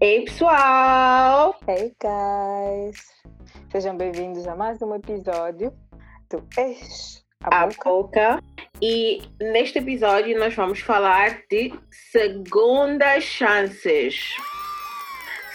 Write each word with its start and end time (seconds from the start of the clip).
Ei, 0.00 0.24
pessoal! 0.26 1.58
Hey, 1.66 1.92
guys! 2.00 3.00
Sejam 3.72 3.96
bem-vindos 3.96 4.46
a 4.46 4.54
mais 4.54 4.80
um 4.80 4.94
episódio 4.94 5.72
do 6.30 6.46
Ex 6.56 7.24
a, 7.42 7.62
a 7.62 7.66
boca. 7.66 7.90
boca. 7.90 8.44
E 8.80 9.20
neste 9.40 9.80
episódio 9.80 10.38
nós 10.38 10.54
vamos 10.54 10.78
falar 10.78 11.42
de 11.50 11.74
segundas 11.90 13.24
chances. 13.24 14.36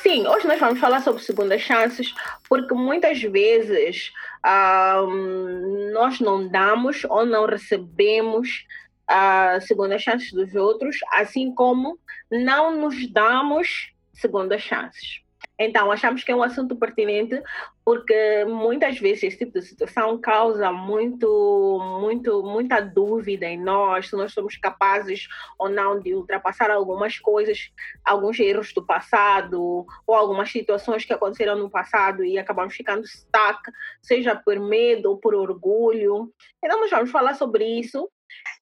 Sim, 0.01 0.27
hoje 0.27 0.45
nós 0.45 0.59
vamos 0.59 0.77
falar 0.77 0.99
sobre 0.99 1.23
segundas 1.23 1.61
chances, 1.61 2.13
porque 2.49 2.73
muitas 2.73 3.21
vezes 3.21 4.11
um, 4.45 5.93
nós 5.93 6.19
não 6.19 6.49
damos 6.49 7.05
ou 7.05 7.25
não 7.25 7.45
recebemos 7.45 8.65
a 9.07 9.55
uh, 9.57 9.61
segunda 9.65 9.97
chances 9.97 10.33
dos 10.33 10.53
outros, 10.53 10.97
assim 11.13 11.55
como 11.55 11.97
não 12.29 12.75
nos 12.75 13.09
damos 13.09 13.93
segundas 14.13 14.61
chances. 14.61 15.23
Então, 15.59 15.91
achamos 15.91 16.23
que 16.23 16.31
é 16.31 16.35
um 16.35 16.41
assunto 16.41 16.75
pertinente 16.75 17.41
porque 17.85 18.45
muitas 18.45 18.97
vezes 18.97 19.23
esse 19.23 19.37
tipo 19.37 19.59
de 19.59 19.65
situação 19.65 20.17
causa 20.19 20.71
muito, 20.71 21.79
muito, 21.99 22.41
muita 22.41 22.79
dúvida 22.79 23.45
em 23.45 23.61
nós, 23.61 24.09
se 24.09 24.15
nós 24.15 24.33
somos 24.33 24.57
capazes 24.57 25.27
ou 25.59 25.69
não 25.69 25.99
de 25.99 26.15
ultrapassar 26.15 26.71
algumas 26.71 27.19
coisas, 27.19 27.71
alguns 28.03 28.39
erros 28.39 28.73
do 28.73 28.83
passado 28.83 29.85
ou 30.07 30.15
algumas 30.15 30.51
situações 30.51 31.05
que 31.05 31.13
aconteceram 31.13 31.57
no 31.57 31.69
passado 31.69 32.23
e 32.23 32.39
acabamos 32.39 32.73
ficando 32.73 33.05
stuck, 33.05 33.61
seja 34.01 34.35
por 34.35 34.59
medo 34.59 35.11
ou 35.11 35.17
por 35.17 35.35
orgulho. 35.35 36.33
Então, 36.63 36.79
nós 36.79 36.89
vamos 36.89 37.11
falar 37.11 37.35
sobre 37.35 37.63
isso. 37.79 38.09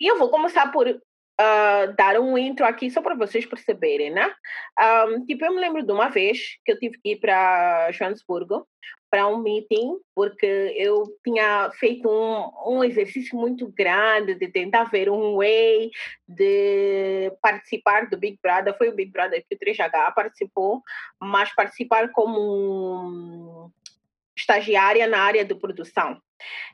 E 0.01 0.11
eu 0.11 0.19
vou 0.19 0.29
começar 0.29 0.73
por 0.73 0.87
uh, 1.41 1.95
dar 1.97 2.21
um 2.21 2.37
intro 2.37 2.67
aqui 2.67 2.91
só 2.91 3.01
para 3.01 3.15
vocês 3.15 3.47
perceberem, 3.47 4.11
né? 4.11 4.33
Um, 5.09 5.25
tipo, 5.25 5.45
eu 5.45 5.55
me 5.55 5.61
lembro 5.61 5.83
de 5.83 5.93
uma 5.93 6.09
vez 6.09 6.59
que 6.65 6.73
eu 6.73 6.79
tive 6.79 6.99
que 6.99 7.13
ir 7.13 7.17
para 7.17 7.91
Joanesburgo 7.93 8.67
para 9.11 9.27
um 9.27 9.39
meeting, 9.39 9.99
porque 10.15 10.47
eu 10.79 11.03
tinha 11.25 11.69
feito 11.73 12.09
um, 12.09 12.77
um 12.77 12.85
exercício 12.85 13.37
muito 13.37 13.67
grande 13.67 14.37
de 14.37 14.47
tentar 14.47 14.85
ver 14.85 15.11
um 15.11 15.37
way 15.37 15.91
de 16.29 17.33
participar 17.43 18.09
do 18.09 18.17
Big 18.17 18.39
Brother. 18.41 18.77
Foi 18.79 18.89
o 18.89 18.95
Big 18.95 19.11
Brother 19.11 19.45
que 19.49 19.57
o 19.57 19.59
3H 19.59 20.15
participou, 20.15 20.81
mas 21.21 21.53
participar 21.53 22.13
como 22.13 23.73
estagiária 24.37 25.09
na 25.09 25.19
área 25.19 25.45
de 25.45 25.57
produção. 25.57 26.21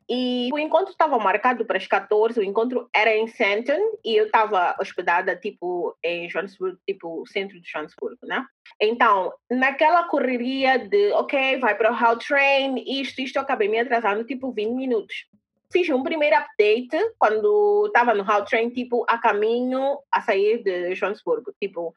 E 0.08 0.48
o 0.52 0.58
encontro 0.58 0.90
estava 0.90 1.18
marcado 1.18 1.64
para 1.64 1.76
as 1.76 1.86
14, 1.86 2.38
o 2.38 2.44
encontro 2.44 2.88
era 2.94 3.14
em 3.14 3.26
Santon 3.26 3.98
e 4.04 4.16
eu 4.16 4.26
estava 4.26 4.76
hospedada 4.80 5.34
tipo 5.36 5.96
em 6.02 6.28
Johannesburg, 6.28 6.78
tipo 6.86 7.26
centro 7.26 7.60
de 7.60 7.70
Johannesburg, 7.70 8.16
né? 8.22 8.44
Então, 8.80 9.32
naquela 9.50 10.04
correria 10.04 10.78
de, 10.78 11.12
ok, 11.12 11.58
vai 11.58 11.74
para 11.74 11.92
o 11.92 11.94
How 11.94 12.18
Train, 12.18 12.84
isto, 12.86 13.20
isto, 13.20 13.36
eu 13.36 13.42
acabei 13.42 13.68
me 13.68 13.78
atrasando 13.78 14.24
tipo 14.24 14.52
20 14.52 14.72
minutos. 14.72 15.26
Fiz 15.72 15.88
um 15.90 16.02
primeiro 16.02 16.36
update 16.36 16.96
quando 17.18 17.86
estava 17.86 18.14
no 18.14 18.22
How 18.22 18.44
Train, 18.44 18.70
tipo, 18.70 19.04
a 19.08 19.18
caminho 19.18 19.98
a 20.12 20.20
sair 20.20 20.62
de 20.62 20.94
Johannesburg. 20.94 21.44
Tipo, 21.60 21.92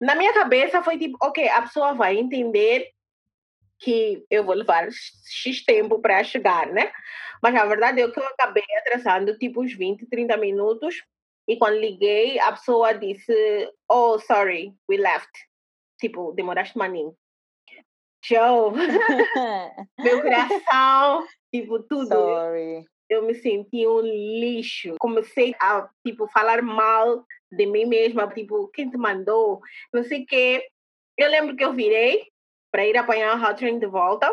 na 0.00 0.14
minha 0.14 0.32
cabeça 0.34 0.82
foi 0.82 0.98
tipo, 0.98 1.16
ok, 1.22 1.48
a 1.48 1.62
pessoa 1.62 1.94
vai 1.94 2.18
entender 2.18 2.93
que 3.84 4.24
eu 4.30 4.44
vou 4.44 4.54
levar 4.54 4.88
X 4.90 5.62
tempo 5.64 6.00
para 6.00 6.24
chegar, 6.24 6.66
né? 6.68 6.90
Mas 7.42 7.54
a 7.54 7.66
verdade 7.66 8.00
é 8.00 8.10
que 8.10 8.18
eu 8.18 8.26
acabei 8.26 8.64
atrasando 8.78 9.36
tipo 9.36 9.62
uns 9.62 9.74
20, 9.74 10.06
30 10.06 10.36
minutos. 10.38 11.04
E 11.46 11.58
quando 11.58 11.78
liguei, 11.78 12.38
a 12.40 12.52
pessoa 12.52 12.94
disse: 12.94 13.70
Oh, 13.86 14.18
sorry, 14.18 14.74
we 14.88 14.96
left. 14.96 15.30
Tipo, 16.00 16.32
demoraste 16.32 16.78
maninho. 16.78 17.14
Joe, 18.26 18.72
meu 20.00 20.22
coração, 20.22 21.26
tipo, 21.52 21.82
tudo. 21.82 22.08
Sorry. 22.08 22.86
Eu 23.10 23.26
me 23.26 23.34
senti 23.34 23.86
um 23.86 24.00
lixo. 24.00 24.96
Comecei 24.98 25.54
a, 25.60 25.86
tipo, 26.06 26.26
falar 26.28 26.62
mal 26.62 27.22
de 27.52 27.66
mim 27.66 27.84
mesma, 27.84 28.26
tipo, 28.32 28.68
quem 28.68 28.88
te 28.88 28.96
mandou? 28.96 29.60
Não 29.92 30.02
sei 30.02 30.22
o 30.22 30.26
quê. 30.26 30.66
Eu 31.18 31.28
lembro 31.28 31.54
que 31.54 31.62
eu 31.62 31.74
virei 31.74 32.26
para 32.74 32.84
ir 32.84 32.96
apanhar 32.96 33.40
a 33.40 33.54
Train 33.54 33.78
de 33.78 33.86
volta. 33.86 34.28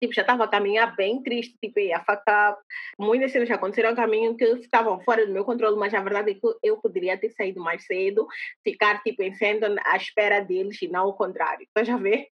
Tipo, 0.00 0.14
já 0.14 0.22
estava 0.22 0.44
a 0.44 0.48
caminhar 0.48 0.96
bem 0.96 1.22
triste, 1.22 1.54
tipo, 1.62 1.78
ia 1.78 2.00
facar. 2.00 2.56
Muitas 2.98 3.30
cenas 3.30 3.46
já 3.46 3.56
aconteceram 3.56 3.90
a 3.90 3.94
caminho 3.94 4.34
que 4.34 4.44
estavam 4.54 4.98
fora 5.02 5.26
do 5.26 5.32
meu 5.34 5.44
controle, 5.44 5.76
mas 5.76 5.92
a 5.92 6.00
verdade 6.00 6.30
é 6.30 6.34
que 6.34 6.40
eu 6.62 6.78
poderia 6.78 7.16
ter 7.18 7.28
saído 7.28 7.60
mais 7.60 7.84
cedo, 7.84 8.26
ficar, 8.64 9.02
tipo, 9.02 9.22
em 9.22 9.34
Sandon 9.34 9.76
à 9.84 9.98
espera 9.98 10.40
deles 10.40 10.80
e 10.80 10.88
não 10.88 11.08
o 11.08 11.12
contrário. 11.12 11.64
Estás 11.64 11.90
a 11.90 11.98
ver? 11.98 12.28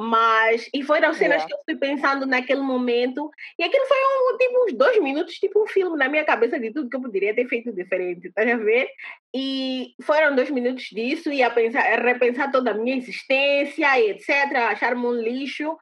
Mas, 0.00 0.70
e 0.72 0.84
foram 0.84 1.12
cenas 1.12 1.42
yeah. 1.42 1.46
que 1.46 1.54
eu 1.54 1.58
fui 1.64 1.74
pensando 1.74 2.24
naquele 2.24 2.60
momento, 2.60 3.28
e 3.58 3.64
aquilo 3.64 3.84
foi 3.84 3.96
um, 3.98 4.38
tipo 4.38 4.64
uns 4.64 4.72
dois 4.74 5.02
minutos, 5.02 5.34
tipo 5.34 5.60
um 5.60 5.66
filme 5.66 5.96
na 5.98 6.08
minha 6.08 6.24
cabeça 6.24 6.56
de 6.56 6.72
tudo 6.72 6.88
que 6.88 6.94
eu 6.94 7.02
poderia 7.02 7.34
ter 7.34 7.48
feito 7.48 7.72
diferente, 7.72 8.28
estás 8.28 8.48
a 8.48 8.56
ver? 8.58 8.88
E 9.34 9.96
foram 10.04 10.36
dois 10.36 10.50
minutos 10.50 10.84
disso, 10.84 11.32
e 11.32 11.42
a, 11.42 11.50
pensar, 11.50 11.80
a 11.80 11.96
repensar 11.96 12.52
toda 12.52 12.70
a 12.70 12.74
minha 12.74 12.96
existência, 12.96 14.00
etc., 14.00 14.54
achar-me 14.70 15.04
um 15.04 15.20
lixo, 15.20 15.76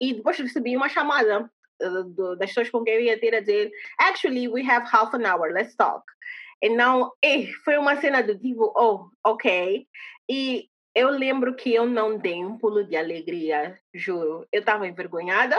e 0.00 0.14
depois 0.14 0.36
recebi 0.36 0.76
uma 0.76 0.88
chamada 0.88 1.48
uh, 1.80 2.36
das 2.36 2.50
pessoas 2.50 2.70
com 2.70 2.82
quem 2.82 2.94
eu 2.94 3.00
ia 3.02 3.20
ter 3.20 3.36
a 3.36 3.40
dizer: 3.40 3.70
Actually, 4.00 4.48
we 4.48 4.68
have 4.68 4.84
half 4.92 5.14
an 5.14 5.24
hour, 5.24 5.52
let's 5.52 5.76
talk. 5.76 6.02
E 6.60 6.68
não, 6.70 7.12
eh, 7.22 7.46
foi 7.64 7.78
uma 7.78 7.94
cena 8.00 8.20
do 8.20 8.36
tipo, 8.36 8.72
oh, 8.76 9.08
ok. 9.24 9.86
E 10.28 10.69
eu 10.94 11.10
lembro 11.10 11.54
que 11.54 11.72
eu 11.72 11.86
não 11.86 12.18
dei 12.18 12.44
um 12.44 12.58
pulo 12.58 12.84
de 12.84 12.96
alegria, 12.96 13.80
juro. 13.94 14.46
Eu 14.52 14.60
estava 14.60 14.86
envergonhada, 14.86 15.56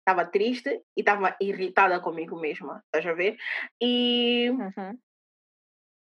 estava 0.00 0.24
triste 0.24 0.82
e 0.96 1.00
estava 1.00 1.36
irritada 1.40 2.00
comigo 2.00 2.38
mesma, 2.38 2.82
estás 2.86 3.06
a 3.06 3.12
ver? 3.12 3.36
E 3.80 4.50
uhum. 4.50 4.98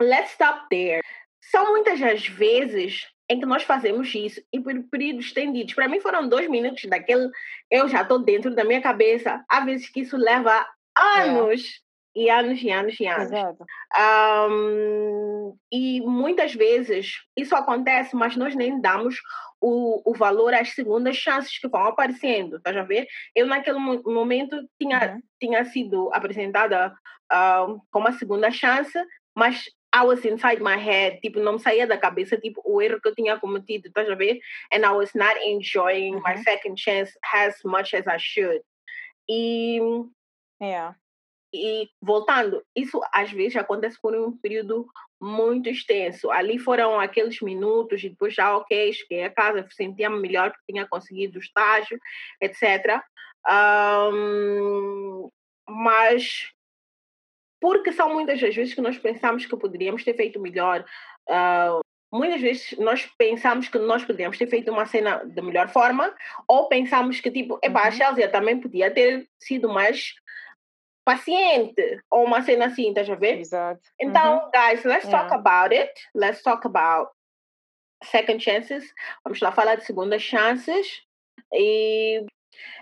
let's 0.01 0.31
stop 0.31 0.67
there. 0.69 1.01
São 1.43 1.71
muitas 1.71 2.01
as 2.01 2.27
vezes 2.27 3.07
em 3.29 3.39
que 3.39 3.45
nós 3.45 3.63
fazemos 3.63 4.13
isso 4.13 4.43
e 4.51 4.59
por 4.59 4.73
períodos 4.89 5.27
estendidos. 5.27 5.73
Para 5.73 5.87
mim 5.87 5.99
foram 5.99 6.27
dois 6.27 6.49
minutos 6.49 6.83
daquele, 6.85 7.29
eu 7.69 7.87
já 7.87 8.01
estou 8.01 8.19
dentro 8.19 8.53
da 8.53 8.63
minha 8.63 8.81
cabeça. 8.81 9.43
Há 9.49 9.61
vezes 9.61 9.89
que 9.89 10.01
isso 10.01 10.17
leva 10.17 10.67
é. 10.97 11.21
anos 11.21 11.81
e 12.15 12.29
anos 12.29 12.61
e 12.61 12.69
anos 12.69 12.99
e 12.99 13.07
anos. 13.07 13.31
Um, 13.97 15.57
e 15.71 16.01
muitas 16.01 16.53
vezes 16.53 17.17
isso 17.37 17.55
acontece, 17.55 18.15
mas 18.15 18.35
nós 18.35 18.55
nem 18.55 18.79
damos 18.81 19.15
o, 19.61 20.01
o 20.09 20.15
valor 20.15 20.53
às 20.53 20.73
segundas 20.73 21.15
chances 21.15 21.57
que 21.57 21.67
vão 21.67 21.85
aparecendo, 21.85 22.57
estás 22.57 22.75
a 22.75 22.83
ver? 22.83 23.07
Eu 23.35 23.45
naquele 23.45 23.79
momento 23.79 24.57
tinha, 24.79 25.13
uhum. 25.13 25.21
tinha 25.39 25.65
sido 25.65 26.09
apresentada 26.13 26.93
como 27.91 28.07
a 28.07 28.11
segunda 28.11 28.51
chance, 28.51 28.91
mas 29.33 29.65
I 29.93 30.03
was 30.03 30.23
inside 30.25 30.61
my 30.61 30.77
head, 30.77 31.19
tipo, 31.21 31.39
não 31.39 31.53
me 31.53 31.59
saía 31.59 31.85
da 31.85 31.97
cabeça, 31.97 32.37
tipo, 32.37 32.61
o 32.65 32.81
erro 32.81 32.99
que 33.01 33.09
eu 33.09 33.15
tinha 33.15 33.39
cometido, 33.39 33.87
estás 33.87 34.09
a 34.09 34.15
ver? 34.15 34.39
And 34.73 34.85
I 34.85 34.91
was 34.91 35.13
not 35.13 35.37
enjoying 35.41 36.15
uhum. 36.15 36.23
my 36.25 36.37
second 36.43 36.77
chance 36.77 37.11
as 37.33 37.55
much 37.63 37.93
as 37.93 38.05
I 38.07 38.17
should. 38.17 38.61
E... 39.29 39.79
Yeah. 40.61 40.95
E 41.53 41.89
voltando, 42.01 42.63
isso 42.75 43.01
às 43.13 43.31
vezes 43.31 43.57
acontece 43.57 43.99
por 44.01 44.15
um 44.15 44.31
período 44.37 44.87
muito 45.19 45.69
extenso. 45.69 46.31
Ali 46.31 46.57
foram 46.57 46.99
aqueles 46.99 47.41
minutos 47.41 48.03
e 48.03 48.09
depois 48.09 48.33
já, 48.33 48.55
ok, 48.55 48.93
cheguei 48.93 49.23
a 49.23 49.29
casa, 49.29 49.67
sentia-me 49.71 50.19
melhor 50.19 50.51
porque 50.51 50.71
tinha 50.71 50.87
conseguido 50.87 51.37
o 51.37 51.41
estágio, 51.41 51.99
etc. 52.41 53.01
Um, 54.13 55.29
mas 55.67 56.51
porque 57.59 57.91
são 57.93 58.11
muitas 58.11 58.41
as 58.43 58.55
vezes 58.55 58.73
que 58.73 58.81
nós 58.81 58.97
pensamos 58.97 59.45
que 59.45 59.55
poderíamos 59.55 60.03
ter 60.03 60.15
feito 60.15 60.39
melhor. 60.39 60.83
Uh, 61.29 61.79
muitas 62.11 62.41
vezes 62.41 62.75
nós 62.79 63.07
pensamos 63.17 63.69
que 63.69 63.77
nós 63.77 64.03
poderíamos 64.03 64.37
ter 64.37 64.47
feito 64.47 64.71
uma 64.71 64.85
cena 64.87 65.23
da 65.23 65.41
melhor 65.43 65.69
forma, 65.69 66.13
ou 66.47 66.67
pensamos 66.67 67.21
que, 67.21 67.29
tipo, 67.29 67.59
epá, 67.63 67.83
a 67.83 67.85
uhum. 67.85 67.91
Chelsea 67.91 68.29
também 68.29 68.59
podia 68.59 68.89
ter 68.91 69.27
sido 69.39 69.69
mais 69.69 70.15
paciente 71.03 72.01
ou 72.09 72.25
uma 72.25 72.41
cena 72.41 72.65
assim, 72.65 72.89
estás 72.89 73.09
a 73.09 73.15
ver? 73.15 73.39
Exato. 73.39 73.81
Então, 73.99 74.45
uhum. 74.45 74.51
guys, 74.51 74.83
let's 74.83 75.05
yeah. 75.05 75.27
talk 75.27 75.33
about 75.33 75.75
it. 75.75 75.91
Let's 76.15 76.41
talk 76.43 76.65
about 76.65 77.09
second 78.03 78.41
chances. 78.41 78.83
Vamos 79.23 79.39
lá 79.39 79.51
falar 79.51 79.75
de 79.75 79.85
segundas 79.85 80.21
chances. 80.21 81.01
E 81.53 82.25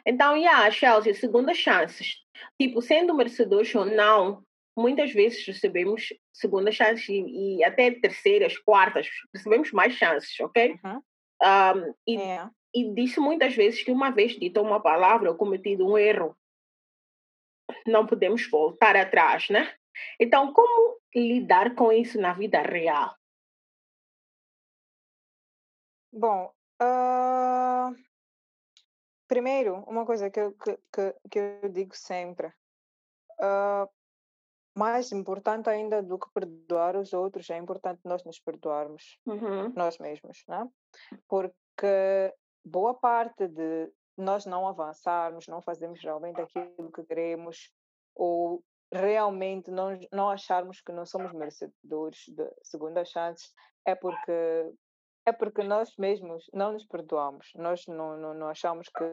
então, 0.06 0.36
yeah, 0.36 0.70
Chelsea, 0.72 1.14
segundas 1.14 1.58
chances. 1.58 2.16
Tipo, 2.60 2.82
sendo 2.82 3.14
merecedores 3.14 3.74
ou 3.76 3.86
não, 3.86 4.44
muitas 4.78 5.12
vezes 5.12 5.46
recebemos 5.46 6.14
segundas 6.34 6.76
chances 6.76 7.08
e, 7.10 7.58
e, 7.58 7.64
até 7.64 7.92
terceiras, 7.92 8.58
quartas, 8.58 9.08
recebemos 9.34 9.72
mais 9.72 9.94
chances, 9.94 10.40
ok? 10.40 10.76
Uhum. 10.84 11.02
Um, 11.42 11.94
e, 12.08 12.16
yeah. 12.16 12.52
e 12.74 12.94
disse 12.94 13.20
muitas 13.20 13.56
vezes 13.56 13.82
que 13.84 13.92
uma 13.92 14.10
vez 14.10 14.34
dita 14.34 14.62
uma 14.62 14.82
palavra 14.82 15.30
ou 15.30 15.38
cometido 15.38 15.86
um 15.88 15.98
erro, 15.98 16.36
não 17.86 18.06
podemos 18.06 18.50
voltar 18.50 18.96
atrás, 18.96 19.50
né? 19.50 19.74
Então, 20.20 20.54
como 20.54 21.00
lidar 21.16 21.76
com 21.76 21.92
isso 21.92 22.20
na 22.20 22.34
vida 22.34 22.62
real? 22.62 23.14
Bom, 26.12 26.54
Uh, 26.82 27.94
primeiro, 29.28 29.84
uma 29.86 30.06
coisa 30.06 30.30
que 30.30 30.40
eu, 30.40 30.54
que, 30.54 30.78
que, 31.30 31.40
eu 31.40 31.70
digo 31.70 31.94
sempre: 31.96 32.48
uh, 32.48 33.90
mais 34.78 35.12
importante 35.12 35.70
ainda 35.70 36.02
do 36.02 36.18
que 36.18 36.32
perdoar 36.34 36.96
os 36.96 37.12
outros, 37.12 37.50
é 37.50 37.58
importante 37.58 38.00
nós 38.06 38.24
nos 38.24 38.40
perdoarmos, 38.40 39.20
uhum. 39.26 39.74
nós 39.76 39.98
mesmos, 39.98 40.44
né? 40.48 40.66
Porque 41.28 42.34
boa 42.64 42.94
parte 42.94 43.48
de 43.50 43.92
nós 44.20 44.46
não 44.46 44.68
avançarmos, 44.68 45.48
não 45.48 45.62
fazermos 45.62 46.02
realmente 46.02 46.42
aquilo 46.42 46.92
que 46.92 47.04
queremos, 47.04 47.72
ou 48.16 48.64
realmente 48.92 49.70
não, 49.72 49.98
não 50.12 50.30
acharmos 50.30 50.82
que 50.82 50.92
não 50.92 51.06
somos 51.06 51.32
merecedores 51.32 52.26
de 52.28 52.50
segunda 52.64 53.06
chance, 53.06 53.50
é 53.86 53.96
porque 53.96 54.74
é 55.26 55.32
porque 55.32 55.62
nós 55.62 55.96
mesmos 55.98 56.50
não 56.52 56.72
nos 56.72 56.86
perdoamos, 56.86 57.52
nós 57.54 57.86
não, 57.86 58.18
não, 58.18 58.34
não 58.34 58.48
achamos 58.48 58.90
que 58.90 59.04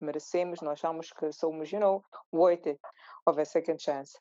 merecemos, 0.00 0.60
não 0.60 0.72
achamos 0.72 1.10
que 1.12 1.32
somos, 1.32 1.70
you 1.72 1.80
know, 1.80 2.04
worth 2.30 2.66
it 2.66 2.80
of 3.26 3.40
a 3.40 3.44
second 3.44 3.82
chance. 3.82 4.18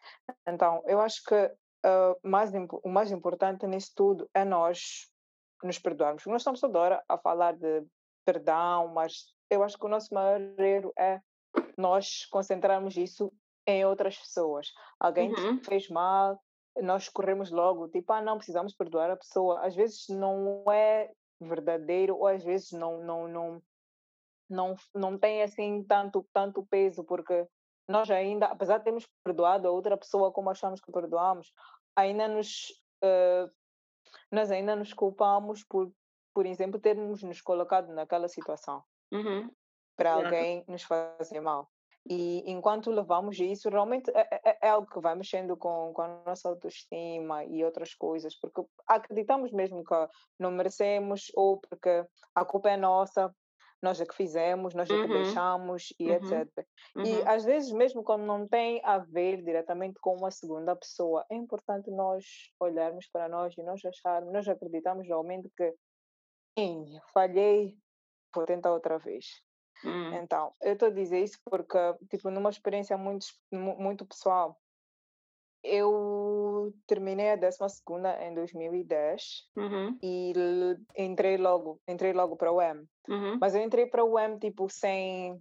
Então, 0.47 0.81
eu 0.85 1.01
acho 1.01 1.21
que 1.25 1.35
uh, 1.35 2.15
mais, 2.23 2.51
o 2.83 2.89
mais 2.89 3.11
importante 3.11 3.67
nisso 3.67 3.91
tudo 3.95 4.29
é 4.33 4.45
nós 4.45 5.11
nos 5.61 5.77
perdoarmos. 5.77 6.25
Nós 6.25 6.41
estamos 6.41 6.61
toda 6.61 6.79
hora 6.79 7.03
a 7.09 7.17
falar 7.17 7.53
de 7.57 7.85
perdão, 8.23 8.87
mas 8.87 9.33
eu 9.51 9.63
acho 9.63 9.77
que 9.77 9.86
o 9.86 9.89
nosso 9.89 10.13
maior 10.13 10.39
erro 10.57 10.94
é 10.98 11.21
nós 11.77 12.25
concentrarmos 12.31 12.95
isso 12.95 13.31
em 13.68 13.86
outras 13.86 14.18
pessoas. 14.18 14.74
Alguém 15.00 15.31
uhum. 15.33 15.62
fez 15.63 15.89
mal, 15.89 16.42
nós 16.81 17.09
corremos 17.09 17.51
logo, 17.51 17.89
tipo, 17.89 18.12
ah, 18.13 18.21
não, 18.21 18.38
precisamos 18.38 18.74
perdoar 18.74 19.12
a 19.12 19.18
pessoa. 19.18 19.65
Às 19.65 19.75
vezes 19.75 20.07
não 20.09 20.63
é 20.71 21.12
verdadeiro 21.39 22.15
ou 22.15 22.27
às 22.27 22.44
vezes 22.44 22.71
não 22.71 23.03
não 23.03 23.27
não 23.27 23.62
não, 24.50 24.75
não 24.94 25.18
tem 25.18 25.42
assim 25.42 25.83
tanto 25.83 26.25
tanto 26.33 26.63
peso 26.65 27.04
porque 27.04 27.47
nós 27.88 28.09
ainda 28.12 28.47
apesar 28.47 28.77
de 28.77 28.83
termos 28.83 29.07
perdoado 29.24 29.68
a 29.68 29.71
outra 29.71 29.97
pessoa 29.97 30.31
como 30.31 30.50
achamos 30.50 30.80
que 30.80 30.92
perdoamos 30.92 31.51
ainda 31.95 32.27
nos 32.27 32.69
uh, 33.04 33.50
nós 34.31 34.51
ainda 34.51 34.75
nos 34.75 34.94
culpamos 34.94 35.63
por 35.63 35.92
por 36.33 36.45
exemplo 36.45 36.80
termos 36.80 37.24
nos 37.24 37.42
colocado 37.42 37.92
naquela 37.94 38.27
situação 38.27 38.83
uhum. 39.11 39.49
para 39.95 40.13
alguém 40.13 40.63
nos 40.67 40.83
fazer 40.83 41.39
mal 41.41 41.69
e 42.09 42.43
enquanto 42.51 42.89
levamos 42.89 43.39
isso, 43.39 43.69
realmente 43.69 44.09
é, 44.11 44.27
é, 44.43 44.57
é, 44.63 44.69
algo 44.69 44.89
que 44.89 44.99
vai 44.99 45.15
mexendo 45.15 45.55
com, 45.55 45.93
com 45.93 46.01
a 46.01 46.23
nossa 46.25 46.49
autoestima 46.49 47.45
e 47.45 47.63
outras 47.63 47.93
coisas, 47.93 48.35
porque 48.35 48.63
acreditamos 48.87 49.51
mesmo 49.51 49.83
que 49.83 49.95
não 50.39 50.51
merecemos 50.51 51.31
ou 51.35 51.59
porque 51.59 52.03
a 52.33 52.43
culpa 52.43 52.71
é 52.71 52.77
nossa, 52.77 53.33
nós 53.83 54.01
é 54.01 54.05
que 54.05 54.15
fizemos, 54.15 54.73
nós 54.73 54.89
é 54.89 54.93
que 54.93 54.99
uhum. 54.99 55.23
deixamos 55.23 55.93
e 55.99 56.09
uhum. 56.09 56.15
etc. 56.15 56.67
Uhum. 56.95 57.03
E 57.03 57.21
às 57.27 57.45
vezes, 57.45 57.71
mesmo 57.71 58.03
quando 58.03 58.25
não 58.25 58.47
tem 58.47 58.81
a 58.83 58.97
ver 58.97 59.43
diretamente 59.43 59.99
com 59.99 60.15
uma 60.15 60.31
segunda 60.31 60.75
pessoa, 60.75 61.25
é 61.29 61.35
importante 61.35 61.91
nós 61.91 62.25
olharmos 62.59 63.07
para 63.11 63.29
nós 63.29 63.55
e 63.57 63.63
nós 63.63 63.83
acharmos, 63.85 64.33
nós 64.33 64.47
acreditamos 64.47 65.07
realmente 65.07 65.49
que 65.55 65.73
falhei, 67.13 67.75
vou 68.33 68.45
tentar 68.45 68.72
outra 68.72 68.98
vez. 68.98 69.42
Hum. 69.83 70.13
Então, 70.13 70.54
eu 70.62 70.74
estou 70.74 70.89
a 70.89 70.92
dizer 70.92 71.24
isso 71.24 71.39
porque, 71.45 71.78
tipo, 72.10 72.30
numa 72.30 72.50
experiência 72.50 72.98
muito, 72.98 73.25
muito 73.51 74.06
pessoal, 74.06 74.60
eu 75.63 76.74
terminei 76.88 77.31
a 77.31 77.36
12 77.36 77.60
em 78.22 78.33
2010 78.33 79.50
uhum. 79.56 79.98
e 80.01 80.33
entrei 80.98 81.38
logo, 81.38 81.80
entrei 81.88 82.13
logo 82.13 82.36
para 82.36 82.51
o 82.51 82.62
M. 82.62 82.88
Uhum. 83.07 83.38
Mas 83.39 83.54
eu 83.54 83.62
entrei 83.62 83.86
para 83.86 84.04
o 84.04 84.18
M 84.18 84.39
tipo 84.39 84.68
sem 84.69 85.39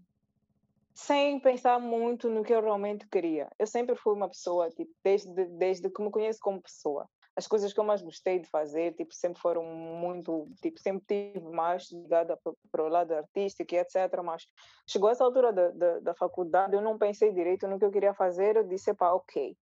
sem 0.93 1.41
pensar 1.41 1.79
muito 1.79 2.29
no 2.29 2.43
que 2.43 2.53
eu 2.53 2.61
realmente 2.61 3.09
queria. 3.09 3.49
Eu 3.59 3.67
sempre 3.67 3.97
fui 3.97 4.13
uma 4.13 4.29
pessoa, 4.29 4.69
tipo, 4.69 4.93
desde 5.03 5.47
desde 5.47 5.89
que 5.89 6.03
me 6.03 6.11
conheço 6.11 6.41
como 6.41 6.61
pessoa 6.61 7.09
as 7.41 7.47
coisas 7.47 7.73
que 7.73 7.81
eu 7.81 7.85
mais 7.85 8.03
gostei 8.03 8.39
de 8.39 8.47
fazer, 8.49 8.93
tipo, 8.93 9.15
sempre 9.15 9.41
foram 9.41 9.65
muito, 9.65 10.47
tipo, 10.61 10.79
sempre 10.79 11.03
tive 11.09 11.49
mais 11.49 11.91
ligada 11.91 12.39
para 12.71 12.85
o 12.85 12.89
lado 12.89 13.15
artístico 13.15 13.75
e 13.75 13.79
etc. 13.79 13.97
Mas 14.23 14.47
chegou 14.87 15.09
essa 15.09 15.25
altura 15.25 15.51
da, 15.51 15.71
da, 15.71 15.99
da, 16.01 16.15
faculdade, 16.15 16.77
eu 16.77 16.83
não 16.83 16.99
pensei 16.99 17.33
direito 17.33 17.67
no 17.67 17.79
que 17.79 17.85
eu 17.85 17.91
queria 17.91 18.13
fazer, 18.13 18.57
eu 18.57 18.65
disse, 18.65 18.93
pá, 18.93 19.13
ok. 19.13 19.57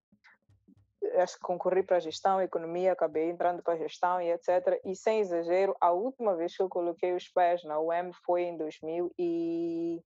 Acho 1.19 1.35
que 1.35 1.41
concorri 1.41 1.85
para 1.85 1.99
a 1.99 2.01
gestão, 2.01 2.43
economia, 2.43 2.93
acabei 2.93 3.31
entrando 3.31 3.63
para 3.63 3.75
a 3.75 3.79
gestão 3.79 4.21
e 4.21 4.33
etc. 4.33 4.81
E 4.85 4.97
sem 4.97 5.21
exagero, 5.21 5.77
a 5.81 5.93
última 5.93 6.35
vez 6.35 6.57
que 6.57 6.63
eu 6.63 6.69
coloquei 6.69 7.15
os 7.15 7.29
pés 7.29 7.63
na 7.63 7.79
UEM 7.79 8.11
foi 8.27 8.43
em 8.43 8.57
2000 8.57 9.13
e... 9.17 10.03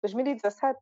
2017 0.00 0.78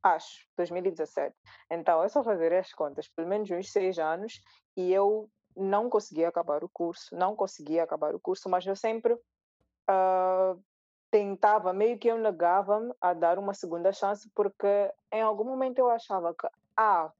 acho, 0.00 0.46
2017. 0.56 1.34
Então, 1.72 2.04
é 2.04 2.08
só 2.08 2.22
fazer 2.22 2.52
as 2.52 2.72
contas, 2.72 3.08
pelo 3.08 3.26
menos 3.26 3.50
uns 3.50 3.72
seis 3.72 3.98
anos, 3.98 4.40
e 4.76 4.92
eu 4.92 5.28
não 5.56 5.90
consegui 5.90 6.24
acabar 6.24 6.62
o 6.62 6.68
curso, 6.68 7.14
não 7.16 7.34
consegui 7.34 7.80
acabar 7.80 8.14
o 8.14 8.20
curso, 8.20 8.48
mas 8.48 8.66
eu 8.66 8.76
sempre 8.76 9.14
uh, 9.14 10.62
tentava, 11.10 11.72
meio 11.72 11.98
que 11.98 12.08
eu 12.08 12.18
negava-me 12.18 12.92
a 13.00 13.12
dar 13.12 13.38
uma 13.38 13.54
segunda 13.54 13.92
chance, 13.92 14.30
porque 14.34 14.92
em 15.12 15.22
algum 15.22 15.44
momento 15.44 15.78
eu 15.78 15.90
achava 15.90 16.34
que, 16.34 16.48
ah, 16.76 17.10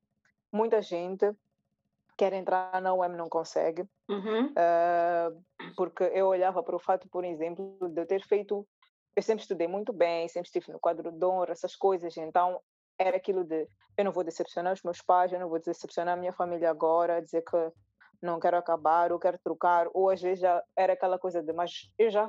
muita 0.53 0.81
gente 0.83 1.35
quer 2.17 2.33
entrar 2.33 2.81
na 2.83 2.93
UEM 2.93 3.11
não 3.11 3.29
consegue, 3.29 3.83
uhum. 4.09 4.47
uh, 4.47 5.73
porque 5.77 6.03
eu 6.05 6.27
olhava 6.27 6.63
para 6.63 6.77
o 6.77 6.81
fato, 6.81 7.09
por 7.09 7.25
exemplo, 7.25 7.79
de 7.89 8.01
eu 8.01 8.07
ter 8.07 8.23
feito, 8.27 8.67
eu 9.15 9.23
sempre 9.23 9.43
estudei 9.43 9.69
muito 9.69 9.93
bem, 9.93 10.29
sempre 10.29 10.49
estive 10.49 10.73
no 10.73 10.81
quadro 10.81 11.13
de 11.13 11.25
honra, 11.25 11.53
essas 11.53 11.77
coisas, 11.77 12.17
então 12.17 12.61
era 12.99 13.17
aquilo 13.17 13.45
de 13.45 13.69
eu 13.97 14.05
não 14.05 14.13
vou 14.13 14.25
decepcionar 14.25 14.73
os 14.73 14.83
meus 14.83 15.01
pais, 15.01 15.33
eu 15.33 15.39
não 15.39 15.49
vou 15.49 15.61
decepcionar 15.61 16.15
a 16.15 16.21
minha 16.21 16.33
família 16.33 16.71
agora, 16.71 17.23
dizer 17.23 17.43
que 17.43 17.73
não 18.23 18.41
quero 18.41 18.57
acabar, 18.57 19.13
ou 19.13 19.19
quero 19.19 19.39
trocar, 19.39 19.87
ou 19.95 20.11
às 20.11 20.21
vezes 20.21 20.41
já 20.41 20.63
era 20.77 20.93
aquela 20.93 21.19
coisa 21.19 21.43
de, 21.43 21.53
mas 21.53 21.91
eu 21.99 22.11
já 22.11 22.29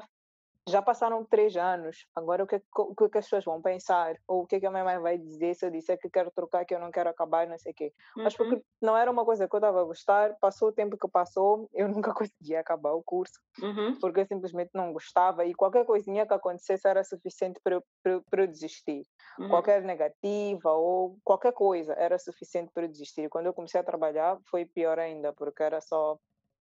já 0.69 0.81
passaram 0.81 1.23
três 1.25 1.55
anos, 1.55 2.05
agora 2.15 2.43
o 2.43 2.47
que, 2.47 2.61
o 2.75 3.09
que 3.09 3.17
as 3.17 3.25
pessoas 3.25 3.45
vão 3.45 3.61
pensar? 3.61 4.15
Ou 4.27 4.43
o 4.43 4.47
que, 4.47 4.55
a 4.55 4.71
minha 4.71 4.83
mãe 4.83 4.99
vai 4.99 5.17
dizer 5.17 5.55
se 5.55 5.65
eu 5.65 5.71
disser 5.71 5.99
que 5.99 6.09
quero 6.09 6.31
trocar, 6.31 6.65
que 6.65 6.73
eu 6.73 6.79
não 6.79 6.91
quero 6.91 7.09
acabar, 7.09 7.47
não 7.47 7.57
sei 7.57 7.71
o 7.71 7.75
quê. 7.75 7.93
Uhum. 8.15 8.23
Mas 8.23 8.35
porque 8.35 8.61
não 8.81 8.97
era 8.97 9.09
uma 9.09 9.25
coisa 9.25 9.47
que 9.47 9.55
eu 9.55 9.57
estava 9.57 9.81
a 9.81 9.83
gostar, 9.83 10.35
passou 10.39 10.69
o 10.69 10.71
tempo 10.71 10.97
que 10.97 11.07
passou, 11.07 11.69
eu 11.73 11.87
nunca 11.89 12.13
conseguia 12.13 12.59
acabar 12.59 12.93
o 12.93 13.03
curso, 13.03 13.39
uhum. 13.61 13.97
porque 13.99 14.21
eu 14.21 14.25
simplesmente 14.25 14.71
não 14.73 14.93
gostava 14.93 15.45
e 15.45 15.53
qualquer 15.53 15.85
coisinha 15.85 16.25
que 16.25 16.33
acontecesse 16.33 16.87
era 16.87 17.03
suficiente 17.03 17.59
para, 17.63 17.81
para 18.03 18.43
eu 18.43 18.47
desistir. 18.47 19.05
Uhum. 19.37 19.49
Qualquer 19.49 19.81
negativa 19.83 20.71
ou 20.71 21.17
qualquer 21.23 21.53
coisa 21.53 21.93
era 21.93 22.17
suficiente 22.17 22.71
para 22.73 22.83
eu 22.83 22.89
desistir. 22.89 23.29
Quando 23.29 23.45
eu 23.45 23.53
comecei 23.53 23.79
a 23.79 23.83
trabalhar 23.83 24.37
foi 24.45 24.65
pior 24.65 24.99
ainda, 24.99 25.33
porque 25.33 25.63
era 25.63 25.81
só... 25.81 26.17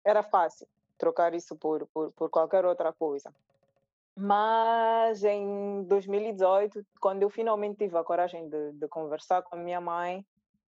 Era 0.06 0.24
fácil 0.24 0.68
trocar 1.00 1.34
isso 1.34 1.56
por, 1.56 1.88
por, 1.88 2.12
por 2.12 2.30
qualquer 2.30 2.66
outra 2.66 2.94
coisa. 2.94 3.34
Mas 4.22 5.24
em 5.24 5.84
2018, 5.84 6.86
quando 7.00 7.24
eu 7.24 7.30
finalmente 7.30 7.78
tive 7.78 7.98
a 7.98 8.04
coragem 8.04 8.50
de, 8.50 8.74
de 8.74 8.88
conversar 8.90 9.42
com 9.44 9.56
a 9.56 9.60
minha 9.60 9.80
mãe 9.80 10.26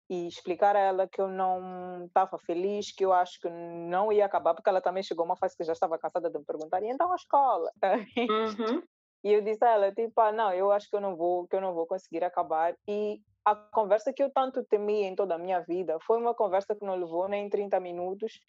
e 0.09 0.27
explicar 0.27 0.75
a 0.75 0.79
ela 0.79 1.07
que 1.07 1.21
eu 1.21 1.29
não 1.29 2.05
estava 2.05 2.37
feliz, 2.39 2.91
que 2.91 3.05
eu 3.05 3.13
acho 3.13 3.39
que 3.39 3.49
não 3.49 4.11
ia 4.11 4.25
acabar, 4.25 4.53
porque 4.53 4.69
ela 4.69 4.81
também 4.81 5.01
chegou 5.01 5.23
uma 5.23 5.37
fase 5.37 5.55
que 5.55 5.63
já 5.63 5.71
estava 5.71 5.97
cansada 5.97 6.29
de 6.29 6.37
me 6.37 6.43
perguntar, 6.43 6.83
e 6.83 6.89
então 6.89 7.11
a 7.11 7.15
escola? 7.15 7.71
Uhum. 8.17 8.83
E 9.23 9.33
eu 9.33 9.41
disse 9.41 9.63
a 9.65 9.71
ela, 9.71 9.91
tipo, 9.91 10.19
ah, 10.21 10.31
não, 10.31 10.53
eu 10.53 10.71
acho 10.71 10.89
que 10.89 10.95
eu 10.95 11.01
não 11.01 11.15
vou, 11.15 11.47
que 11.47 11.55
eu 11.55 11.61
não 11.61 11.73
vou 11.73 11.87
conseguir 11.87 12.23
acabar. 12.23 12.75
E 12.87 13.19
a 13.47 13.55
conversa 13.55 14.11
que 14.11 14.21
eu 14.21 14.29
tanto 14.29 14.61
temi 14.65 15.03
em 15.03 15.15
toda 15.15 15.35
a 15.35 15.37
minha 15.37 15.61
vida 15.61 15.97
foi 16.01 16.17
uma 16.17 16.35
conversa 16.35 16.75
que 16.75 16.85
não 16.85 16.95
levou 16.95 17.29
nem 17.29 17.49
30 17.49 17.79
minutos. 17.79 18.41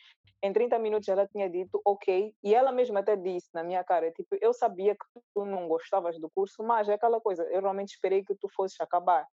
Em 0.43 0.52
30 0.52 0.76
minutos 0.81 1.09
ela 1.09 1.25
tinha 1.25 1.49
dito 1.49 1.81
ok, 1.85 2.35
e 2.43 2.52
ela 2.52 2.73
mesma 2.73 2.99
até 2.99 3.14
disse 3.14 3.49
na 3.55 3.62
minha 3.62 3.85
cara, 3.85 4.11
tipo, 4.11 4.37
eu 4.40 4.52
sabia 4.52 4.97
que 4.97 5.21
tu 5.33 5.45
não 5.45 5.69
gostavas 5.69 6.19
do 6.19 6.28
curso, 6.28 6.64
mas 6.64 6.88
é 6.88 6.95
aquela 6.95 7.21
coisa, 7.21 7.45
eu 7.45 7.61
realmente 7.61 7.90
esperei 7.90 8.25
que 8.25 8.35
tu 8.35 8.49
fosses 8.57 8.81
acabar. 8.81 9.25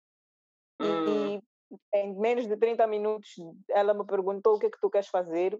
Hum. 0.79 1.39
E 1.39 1.41
em 1.95 2.13
menos 2.13 2.47
de 2.47 2.55
30 2.55 2.85
minutos 2.85 3.33
ela 3.69 3.95
me 3.95 4.05
perguntou 4.05 4.55
o 4.55 4.59
que 4.59 4.67
é 4.67 4.69
que 4.69 4.79
tu 4.79 4.89
queres 4.91 5.07
fazer, 5.07 5.59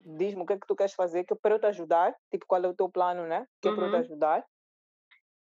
diz-me 0.00 0.42
o 0.42 0.46
que 0.46 0.52
é 0.52 0.58
que 0.58 0.66
tu 0.66 0.76
queres 0.76 0.92
fazer, 0.92 1.24
que 1.24 1.32
é 1.32 1.36
para 1.40 1.54
eu 1.54 1.58
te 1.58 1.66
ajudar, 1.66 2.14
tipo, 2.30 2.44
qual 2.46 2.62
é 2.62 2.68
o 2.68 2.74
teu 2.74 2.90
plano, 2.90 3.26
né? 3.26 3.46
Que 3.62 3.68
é 3.68 3.74
para 3.74 3.86
eu 3.86 3.90
te 3.90 3.94
uhum. 3.94 4.00
ajudar. 4.00 4.46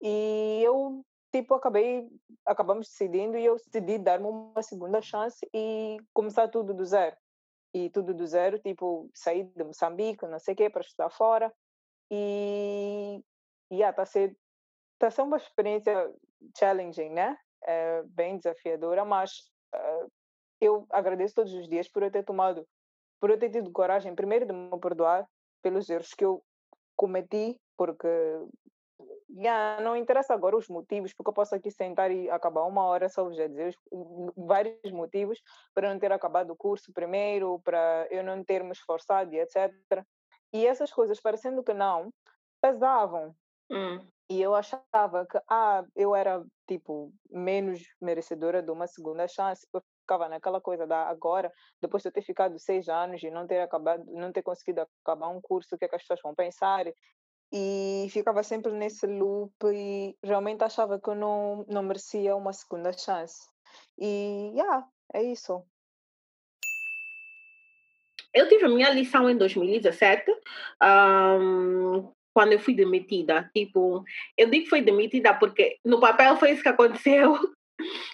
E 0.04 0.62
eu, 0.64 1.04
tipo, 1.32 1.54
acabei, 1.54 2.08
acabamos 2.46 2.88
decidindo 2.88 3.38
e 3.38 3.46
eu 3.46 3.56
decidi 3.56 3.98
dar-me 3.98 4.28
uma 4.28 4.62
segunda 4.62 5.02
chance 5.02 5.48
e 5.54 5.98
começar 6.14 6.48
tudo 6.48 6.74
do 6.74 6.86
zero. 6.86 7.16
E 7.74 7.90
tudo 7.90 8.14
do 8.14 8.26
zero, 8.26 8.60
tipo, 8.60 9.10
sair 9.14 9.44
de 9.44 9.64
Moçambique, 9.64 10.26
não 10.26 10.40
sei 10.40 10.54
o 10.54 10.58
quê, 10.58 10.70
para 10.70 10.82
estudar 10.82 11.10
fora. 11.10 11.54
E, 12.10 13.22
e 13.70 13.76
yeah, 13.76 13.96
tá 13.96 14.04
a 14.04 14.06
ser, 14.06 14.36
tá 14.98 15.12
ser 15.12 15.22
uma 15.22 15.38
experiência 15.38 16.12
challenging, 16.58 17.10
né? 17.10 17.38
É 17.64 18.04
bem 18.04 18.38
desafiadora, 18.38 19.04
mas 19.04 19.32
uh, 19.76 20.12
eu 20.62 20.86
agradeço 20.90 21.36
todos 21.36 21.54
os 21.54 21.68
dias 21.68 21.88
por 21.88 22.04
eu 22.04 22.12
ter 22.12 22.24
tomado, 22.24 22.66
por 23.20 23.30
eu 23.30 23.38
ter 23.38 23.50
tido 23.50 23.72
coragem, 23.72 24.16
primeiro, 24.16 24.46
de 24.46 24.54
me 24.54 24.80
perdoar 24.80 25.28
pelos 25.62 25.90
erros 25.90 26.14
que 26.14 26.24
eu 26.24 26.42
cometi, 26.96 27.60
porque 27.76 28.08
Yeah, 29.30 29.82
não 29.84 29.96
interessa 29.96 30.34
agora 30.34 30.56
os 30.56 30.70
motivos, 30.70 31.14
porque 31.14 31.30
eu 31.30 31.34
posso 31.34 31.54
aqui 31.54 31.70
sentar 31.70 32.12
e 32.12 32.30
acabar 32.30 32.64
uma 32.64 32.84
hora 32.86 33.10
só 33.10 33.30
já 33.34 33.46
dizer 33.48 33.76
os, 33.92 34.34
vários 34.38 34.92
motivos 34.92 35.42
para 35.74 35.92
não 35.92 36.00
ter 36.00 36.12
acabado 36.12 36.52
o 36.52 36.56
curso 36.56 36.94
primeiro, 36.94 37.60
para 37.60 38.08
eu 38.10 38.24
não 38.24 38.42
ter 38.44 38.64
me 38.64 38.72
esforçado 38.72 39.34
e 39.34 39.40
etc. 39.40 39.74
E 40.54 40.66
essas 40.66 40.92
coisas, 40.92 41.20
parecendo 41.20 41.62
que 41.62 41.74
não, 41.74 42.10
pesavam. 42.62 43.36
Hum. 43.70 44.00
E 44.30 44.42
eu 44.42 44.56
achava 44.56 45.26
que 45.26 45.40
ah, 45.50 45.86
eu 45.96 46.16
era 46.16 46.44
tipo 46.68 47.14
menos 47.30 47.82
merecedora 48.02 48.62
de 48.62 48.72
uma 48.72 48.88
segunda 48.88 49.28
chance, 49.28 49.66
porque 49.72 49.88
ficava 50.02 50.30
naquela 50.30 50.62
coisa 50.62 50.88
da 50.88 51.08
agora, 51.08 51.52
depois 51.82 52.02
de 52.02 52.10
eu 52.10 52.14
ter 52.14 52.22
ficado 52.22 52.58
seis 52.60 52.88
anos 52.88 53.22
e 53.24 53.30
não 53.30 53.46
ter 53.46 53.60
acabado, 53.60 54.04
não 54.08 54.32
ter 54.32 54.42
conseguido 54.42 54.88
acabar 55.04 55.28
um 55.28 55.42
curso, 55.42 55.76
o 55.76 55.78
que 55.78 55.86
é 55.86 55.88
que 55.88 55.96
as 55.96 56.02
pessoas 56.02 56.22
vão 56.22 56.34
pensar? 56.34 56.86
E 57.52 58.08
ficava 58.12 58.44
sempre 58.44 58.72
nesse 58.74 59.08
loop 59.08 59.54
e 59.66 60.16
realmente 60.24 60.64
achava 60.64 61.00
que 61.00 61.10
eu 61.10 61.16
não, 61.16 61.66
não 61.70 61.82
merecia 61.82 62.36
uma 62.36 62.52
segunda 62.52 62.92
chance. 62.92 63.48
E, 63.98 64.52
yeah, 64.54 64.86
é 65.14 65.24
isso. 65.24 65.64
Eu 68.34 68.48
tive 68.48 68.66
a 68.66 68.70
minha 68.70 68.90
lição 68.90 69.30
em 69.30 69.38
2017, 69.38 70.32
um, 70.84 72.12
quando 72.34 72.54
eu 72.54 72.60
fui 72.60 72.76
demitida. 72.76 73.50
Tipo, 73.52 74.04
eu 74.38 74.50
digo 74.50 74.66
que 74.66 74.70
foi 74.70 74.82
demitida 74.82 75.34
porque 75.34 75.80
no 75.84 76.00
papel 76.00 76.38
foi 76.38 76.52
isso 76.52 76.62
que 76.62 76.70
aconteceu, 76.70 77.34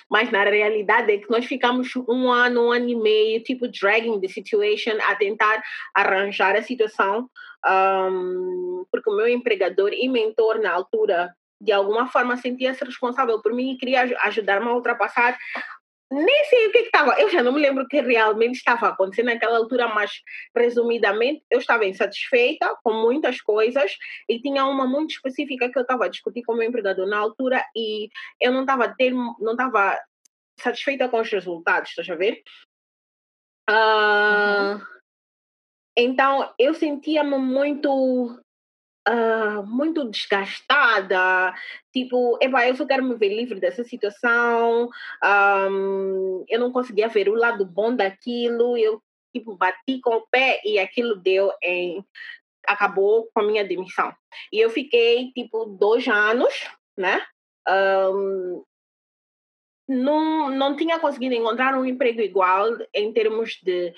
mas 0.10 0.32
na 0.32 0.44
realidade 0.44 1.12
é 1.12 1.18
que 1.18 1.30
nós 1.30 1.46
ficamos 1.46 1.96
um 2.08 2.32
ano, 2.32 2.68
um 2.68 2.72
ano 2.72 2.90
e 2.90 2.96
meio, 2.96 3.44
tipo, 3.44 3.68
dragging 3.68 4.20
the 4.20 4.28
situation, 4.28 4.98
a 5.08 5.16
tentar 5.16 5.62
arranjar 5.94 6.56
a 6.56 6.62
situação, 6.62 7.30
um, 7.66 8.86
porque 8.92 9.10
o 9.10 9.16
meu 9.16 9.28
empregador 9.28 9.92
e 9.94 10.08
mentor 10.10 10.60
na 10.60 10.72
altura, 10.72 11.34
de 11.60 11.72
alguma 11.72 12.08
forma, 12.08 12.38
sentia-se 12.38 12.84
responsável 12.84 13.42
por 13.42 13.54
mim 13.54 13.72
e 13.72 13.78
queria 13.78 14.02
ajudar-me 14.24 14.68
a 14.68 14.74
ultrapassar 14.74 15.38
nem 16.14 16.46
sei 16.46 16.68
o 16.68 16.72
que 16.72 16.80
estava, 16.80 17.20
eu 17.20 17.30
já 17.30 17.42
não 17.42 17.52
me 17.52 17.60
lembro 17.60 17.84
o 17.84 17.88
que 17.88 18.02
realmente 18.02 18.56
estava 18.56 18.90
acontecendo 18.90 19.26
naquela 19.26 19.58
altura, 19.58 19.88
mas 19.88 20.12
resumidamente 20.56 21.44
eu 21.50 21.60
estava 21.60 21.86
insatisfeita 21.86 22.76
com 22.84 22.94
muitas 22.94 23.42
coisas 23.42 23.92
e 24.30 24.40
tinha 24.40 24.66
uma 24.66 24.86
muito 24.86 25.12
específica 25.12 25.70
que 25.72 25.78
eu 25.78 25.82
estava 25.82 26.06
a 26.06 26.10
discutir 26.10 26.44
com 26.44 26.54
o 26.54 26.58
meu 26.58 26.68
empregador 26.68 27.08
na 27.08 27.18
altura 27.18 27.66
e 27.76 28.10
eu 28.40 28.52
não 28.52 28.62
estava 28.62 28.94
não 29.40 29.54
estava 29.54 30.00
satisfeita 30.60 31.10
com 31.10 31.20
os 31.20 31.30
resultados, 31.30 31.90
estás 31.90 32.10
a 32.10 32.16
ver? 32.16 32.44
Uh, 33.70 34.76
uhum. 34.76 34.82
Então 35.98 36.54
eu 36.60 36.74
sentia-me 36.74 37.38
muito 37.38 38.43
uh, 39.08 39.66
muito 39.66 40.10
desgastada, 40.10 41.54
tipo, 41.92 42.38
eu 42.42 42.76
só 42.76 42.86
quero 42.86 43.04
me 43.04 43.16
ver 43.16 43.30
livre 43.30 43.60
dessa 43.60 43.84
situação, 43.84 44.90
um, 45.72 46.46
eu 46.48 46.60
não 46.60 46.72
conseguia 46.72 47.08
ver 47.08 47.30
o 47.30 47.36
lado 47.36 47.66
bom 47.66 47.96
daquilo, 47.96 48.78
eu 48.78 49.02
tipo, 49.34 49.56
bati 49.56 50.00
com 50.00 50.16
o 50.16 50.28
pé 50.30 50.62
e 50.64 50.78
aquilo 50.78 51.16
deu 51.16 51.52
em 51.62 52.06
acabou 52.66 53.30
com 53.34 53.42
a 53.42 53.44
minha 53.44 53.66
demissão. 53.66 54.14
E 54.52 54.60
eu 54.60 54.70
fiquei 54.70 55.32
tipo 55.34 55.66
dois 55.66 56.08
anos, 56.08 56.54
né? 56.98 57.22
Um, 57.68 58.64
não, 59.88 60.50
não 60.50 60.76
tinha 60.78 60.98
conseguido 61.00 61.36
encontrar 61.36 61.76
um 61.76 61.86
emprego 61.86 62.22
igual 62.22 62.70
em 62.94 63.12
termos 63.12 63.60
de 63.62 63.94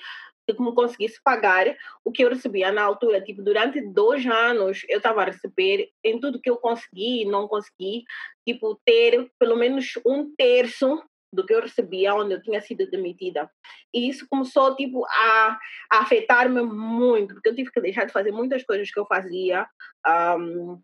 me 0.52 0.74
conseguisse 0.74 1.20
pagar 1.22 1.66
o 2.04 2.12
que 2.12 2.22
eu 2.22 2.28
recebia 2.28 2.70
na 2.70 2.82
altura. 2.82 3.20
Tipo, 3.20 3.42
durante 3.42 3.80
dois 3.80 4.24
anos 4.26 4.82
eu 4.88 4.98
estava 4.98 5.22
a 5.22 5.26
receber 5.26 5.88
em 6.04 6.20
tudo 6.20 6.40
que 6.40 6.50
eu 6.50 6.56
consegui 6.56 7.22
e 7.22 7.24
não 7.24 7.48
consegui, 7.48 8.04
tipo, 8.46 8.80
ter 8.84 9.30
pelo 9.38 9.56
menos 9.56 9.92
um 10.06 10.34
terço 10.36 11.02
do 11.32 11.44
que 11.44 11.52
eu 11.52 11.60
recebia 11.60 12.14
onde 12.14 12.34
eu 12.34 12.42
tinha 12.42 12.60
sido 12.60 12.88
demitida. 12.88 13.50
E 13.92 14.08
isso 14.08 14.26
começou, 14.30 14.74
tipo, 14.76 15.04
a, 15.06 15.58
a 15.92 15.98
afetar-me 15.98 16.62
muito, 16.62 17.34
porque 17.34 17.48
eu 17.48 17.54
tive 17.54 17.70
que 17.70 17.80
deixar 17.80 18.04
de 18.04 18.12
fazer 18.12 18.32
muitas 18.32 18.64
coisas 18.64 18.90
que 18.90 18.98
eu 18.98 19.06
fazia. 19.06 19.66
Um, 20.06 20.80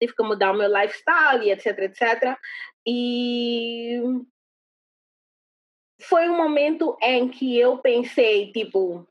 tive 0.00 0.14
que 0.14 0.22
mudar 0.22 0.52
o 0.52 0.56
meu 0.56 0.68
lifestyle, 0.68 1.50
etc, 1.50 1.78
etc. 1.78 2.36
E 2.86 4.00
foi 6.08 6.28
um 6.28 6.36
momento 6.36 6.96
em 7.02 7.28
que 7.28 7.58
eu 7.58 7.78
pensei, 7.78 8.52
tipo, 8.52 9.06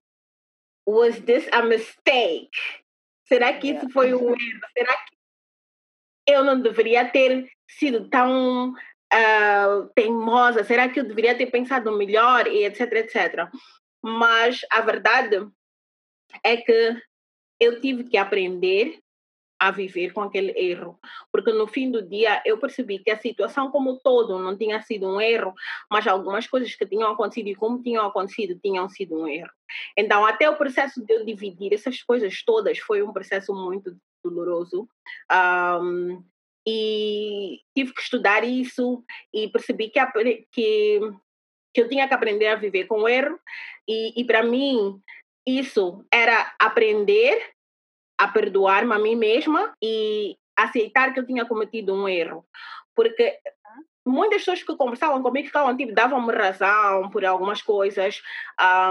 was 0.88 1.20
this 1.22 1.48
a 1.52 1.62
mistake? 1.62 2.50
Será 3.28 3.54
que 3.54 3.72
isso 3.72 3.90
foi 3.90 4.14
um 4.14 4.30
erro? 4.30 4.38
Será 4.78 4.94
que 4.94 5.16
eu 6.28 6.44
não 6.44 6.62
deveria 6.62 7.10
ter 7.10 7.50
sido 7.68 8.10
tão 8.10 8.72
uh, 8.72 9.90
teimosa? 9.96 10.64
Será 10.64 10.88
que 10.90 11.00
eu 11.00 11.08
deveria 11.08 11.38
ter 11.38 11.48
pensado 11.48 11.92
melhor? 11.98 12.48
E 12.48 12.66
etc, 12.66 12.92
etc. 12.94 13.50
Mas 14.02 14.62
a 14.72 14.82
verdade 14.82 15.48
é 16.44 16.58
que 16.58 17.02
eu 17.60 17.82
tive 17.82 18.04
que 18.04 18.18
aprender 18.18 19.00
a 19.60 19.72
viver 19.72 20.12
com 20.12 20.22
aquele 20.22 20.52
erro, 20.58 21.00
porque 21.32 21.52
no 21.52 21.68
fim 21.68 21.90
do 21.90 22.02
dia 22.02 22.42
eu 22.46 22.58
percebi 22.58 23.00
que 23.00 23.10
a 23.10 23.18
situação 23.18 23.72
como 23.72 24.00
todo 24.00 24.38
não 24.38 24.58
tinha 24.58 24.82
sido 24.82 25.08
um 25.08 25.22
erro, 25.22 25.54
mas 25.90 26.06
algumas 26.08 26.46
coisas 26.48 26.76
que 26.76 26.86
tinham 26.86 27.12
acontecido 27.12 27.48
e 27.48 27.56
como 27.56 27.82
tinham 27.82 28.06
acontecido 28.06 28.60
tinham 28.62 28.88
sido 28.90 29.22
um 29.22 29.28
erro. 29.28 29.52
Então 29.98 30.26
até 30.26 30.50
o 30.50 30.58
processo 30.58 31.04
de 31.06 31.14
eu 31.14 31.26
dividir 31.26 31.74
essas 31.74 32.02
coisas 32.04 32.44
todas 32.44 32.78
foi 32.80 33.02
um 33.02 33.14
processo 33.14 33.54
muito 33.54 33.96
doloroso. 34.24 34.88
Um, 35.32 36.24
e 36.68 37.60
tive 37.76 37.94
que 37.94 38.02
estudar 38.02 38.44
isso 38.44 39.04
e 39.32 39.48
percebi 39.50 39.90
que, 39.90 40.00
que, 40.52 41.00
que 41.74 41.82
eu 41.82 41.88
tinha 41.88 42.08
que 42.08 42.14
aprender 42.14 42.48
a 42.48 42.56
viver 42.56 42.86
com 42.86 43.02
o 43.02 43.08
erro 43.08 43.40
e, 43.88 44.20
e 44.20 44.26
para 44.26 44.42
mim 44.42 45.00
isso 45.46 46.04
era 46.12 46.56
aprender 46.60 47.55
a 48.18 48.28
perdoar-me 48.28 48.94
a 48.94 49.00
mim 49.00 49.16
mesma 49.16 49.76
e 49.82 50.38
aceitar 50.56 51.14
que 51.14 51.20
eu 51.20 51.26
tinha 51.26 51.46
cometido 51.46 51.94
um 51.94 52.08
erro. 52.08 52.46
Porque 52.96 53.40
muitas 54.06 54.40
pessoas 54.40 54.64
que 54.64 54.76
conversavam 54.76 55.22
comigo 55.22 55.48
ficavam 55.48 55.76
tipo, 55.76 55.94
davam-me 55.94 56.34
razão 56.34 57.10
por 57.10 57.26
algumas 57.26 57.62
coisas, 57.62 58.22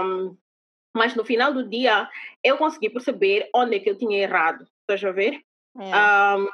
um, 0.03 0.37
mas 0.95 1.15
no 1.15 1.25
final 1.25 1.53
do 1.53 1.67
dia 1.67 2.09
eu 2.43 2.57
consegui 2.57 2.89
perceber 2.89 3.49
onde 3.53 3.77
é 3.77 3.79
que 3.79 3.89
eu 3.89 3.97
tinha 3.97 4.21
errado, 4.21 4.67
estás 4.81 5.03
a 5.03 5.11
ver? 5.11 5.41
É. 5.79 6.37
Um, 6.37 6.47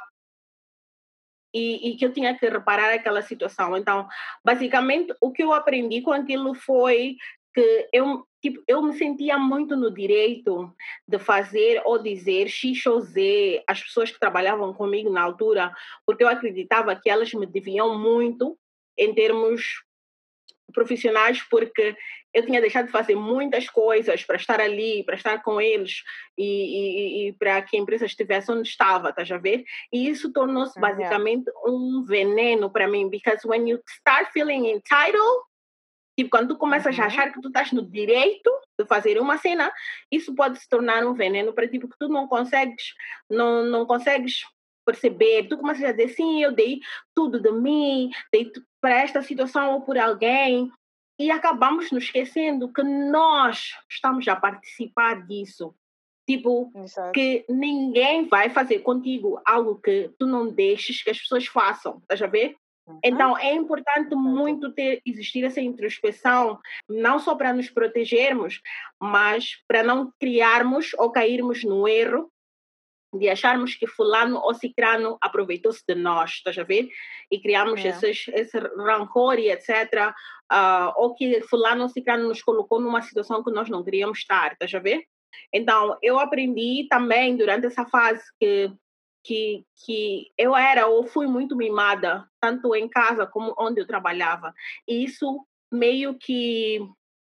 e, 1.54 1.90
e, 1.90 1.96
que 1.96 2.06
eu 2.06 2.12
tinha 2.12 2.36
que 2.36 2.48
reparar 2.48 2.94
aquela 2.94 3.20
situação. 3.20 3.76
Então, 3.76 4.08
basicamente, 4.42 5.14
o 5.20 5.30
que 5.30 5.42
eu 5.42 5.52
aprendi 5.52 6.00
com 6.00 6.10
aquilo 6.10 6.54
foi 6.54 7.16
que 7.54 7.88
eu, 7.92 8.26
tipo, 8.40 8.62
eu 8.66 8.82
me 8.82 8.92
sentia 8.94 9.38
muito 9.38 9.76
no 9.76 9.92
direito 9.92 10.74
de 11.06 11.18
fazer 11.18 11.82
ou 11.84 12.02
dizer 12.02 12.48
X 12.48 12.84
ou 12.86 13.00
Z 13.00 13.62
às 13.66 13.82
pessoas 13.82 14.10
que 14.10 14.18
trabalhavam 14.18 14.72
comigo 14.72 15.10
na 15.10 15.22
altura, 15.22 15.72
porque 16.06 16.24
eu 16.24 16.28
acreditava 16.28 16.96
que 16.96 17.10
elas 17.10 17.32
me 17.34 17.46
deviam 17.46 17.98
muito 17.98 18.58
em 18.98 19.14
termos 19.14 19.82
profissionais, 20.72 21.42
porque 21.50 21.94
eu 22.34 22.44
tinha 22.46 22.60
deixado 22.60 22.86
de 22.86 22.92
fazer 22.92 23.14
muitas 23.14 23.68
coisas 23.68 24.24
para 24.24 24.36
estar 24.36 24.60
ali, 24.60 25.04
para 25.04 25.16
estar 25.16 25.42
com 25.42 25.60
eles 25.60 26.02
e, 26.36 26.44
e, 26.44 27.28
e 27.28 27.32
para 27.34 27.60
que 27.60 27.76
a 27.76 27.80
empresa 27.80 28.06
estivesse 28.06 28.50
onde 28.50 28.66
estava, 28.66 29.10
estás 29.10 29.30
a 29.30 29.36
ver? 29.36 29.64
E 29.92 30.08
isso 30.08 30.32
tornou-se 30.32 30.80
basicamente 30.80 31.50
um 31.66 32.04
veneno 32.06 32.70
para 32.70 32.88
mim, 32.88 33.10
because 33.10 33.46
when 33.46 33.68
you 33.68 33.78
start 33.86 34.32
feeling 34.32 34.66
entitled, 34.66 35.42
Tipo, 36.18 36.30
quando 36.30 36.48
tu 36.48 36.58
começas 36.58 36.96
uhum. 36.96 37.04
a 37.04 37.06
achar 37.06 37.32
que 37.32 37.40
tu 37.40 37.48
estás 37.48 37.72
no 37.72 37.82
direito 37.82 38.50
de 38.78 38.86
fazer 38.86 39.18
uma 39.20 39.38
cena, 39.38 39.72
isso 40.10 40.34
pode 40.34 40.58
se 40.58 40.68
tornar 40.68 41.04
um 41.06 41.14
veneno 41.14 41.52
para 41.52 41.68
ti, 41.68 41.78
porque 41.78 41.96
tu 41.98 42.08
não 42.08 42.26
consegues, 42.28 42.94
não, 43.30 43.64
não 43.64 43.86
consegues 43.86 44.42
perceber, 44.84 45.48
tu 45.48 45.56
começas 45.56 45.84
a 45.84 45.92
dizer, 45.92 46.08
sim, 46.08 46.42
eu 46.42 46.52
dei 46.52 46.80
tudo 47.14 47.40
de 47.40 47.52
mim, 47.52 48.10
dei 48.32 48.50
para 48.80 49.00
esta 49.00 49.22
situação 49.22 49.74
ou 49.74 49.80
por 49.82 49.96
alguém, 49.96 50.70
e 51.18 51.30
acabamos 51.30 51.90
nos 51.92 52.04
esquecendo 52.04 52.72
que 52.72 52.82
nós 52.82 53.72
estamos 53.88 54.26
a 54.26 54.34
participar 54.34 55.26
disso. 55.26 55.74
Tipo, 56.28 56.70
Exato. 56.74 57.12
que 57.12 57.44
ninguém 57.48 58.28
vai 58.28 58.48
fazer 58.48 58.80
contigo 58.80 59.40
algo 59.44 59.80
que 59.80 60.10
tu 60.18 60.26
não 60.26 60.48
deixes 60.48 61.02
que 61.02 61.10
as 61.10 61.18
pessoas 61.18 61.46
façam, 61.46 61.98
estás 61.98 62.22
a 62.22 62.26
ver? 62.26 62.56
Então, 63.02 63.36
é 63.38 63.52
importante 63.54 64.14
muito 64.14 64.72
ter, 64.72 65.00
existir 65.04 65.44
essa 65.44 65.60
introspeção, 65.60 66.58
não 66.88 67.18
só 67.18 67.34
para 67.34 67.52
nos 67.52 67.70
protegermos, 67.70 68.60
mas 69.00 69.56
para 69.66 69.82
não 69.82 70.12
criarmos 70.18 70.92
ou 70.98 71.10
cairmos 71.10 71.64
no 71.64 71.86
erro 71.88 72.30
de 73.14 73.28
acharmos 73.28 73.74
que 73.74 73.86
fulano 73.86 74.38
ou 74.38 74.54
cicrano 74.54 75.18
aproveitou-se 75.20 75.82
de 75.86 75.94
nós, 75.94 76.30
estás 76.30 76.56
a 76.58 76.62
ver? 76.62 76.88
E 77.30 77.40
criamos 77.40 77.84
é. 77.84 77.88
esses, 77.88 78.26
esse 78.28 78.58
rancor 78.58 79.38
e 79.38 79.50
etc. 79.50 79.68
Uh, 79.70 80.14
ah, 80.48 80.94
ou 80.96 81.14
que 81.14 81.42
fulano 81.42 81.82
ou 81.82 81.88
cicrano 81.88 82.28
nos 82.28 82.42
colocou 82.42 82.80
numa 82.80 83.02
situação 83.02 83.44
que 83.44 83.50
nós 83.50 83.68
não 83.68 83.84
queríamos 83.84 84.18
estar, 84.18 84.52
estás 84.52 84.72
a 84.74 84.78
ver? 84.78 85.04
Então, 85.52 85.98
eu 86.02 86.18
aprendi 86.18 86.86
também 86.88 87.36
durante 87.36 87.66
essa 87.66 87.84
fase 87.84 88.22
que 88.40 88.72
que, 89.22 89.64
que 89.84 90.30
eu 90.36 90.54
era 90.54 90.86
ou 90.86 91.06
fui 91.06 91.26
muito 91.26 91.56
mimada, 91.56 92.28
tanto 92.40 92.74
em 92.74 92.88
casa 92.88 93.26
como 93.26 93.54
onde 93.58 93.80
eu 93.80 93.86
trabalhava. 93.86 94.54
E 94.86 95.04
isso 95.04 95.46
meio 95.70 96.18
que 96.18 96.80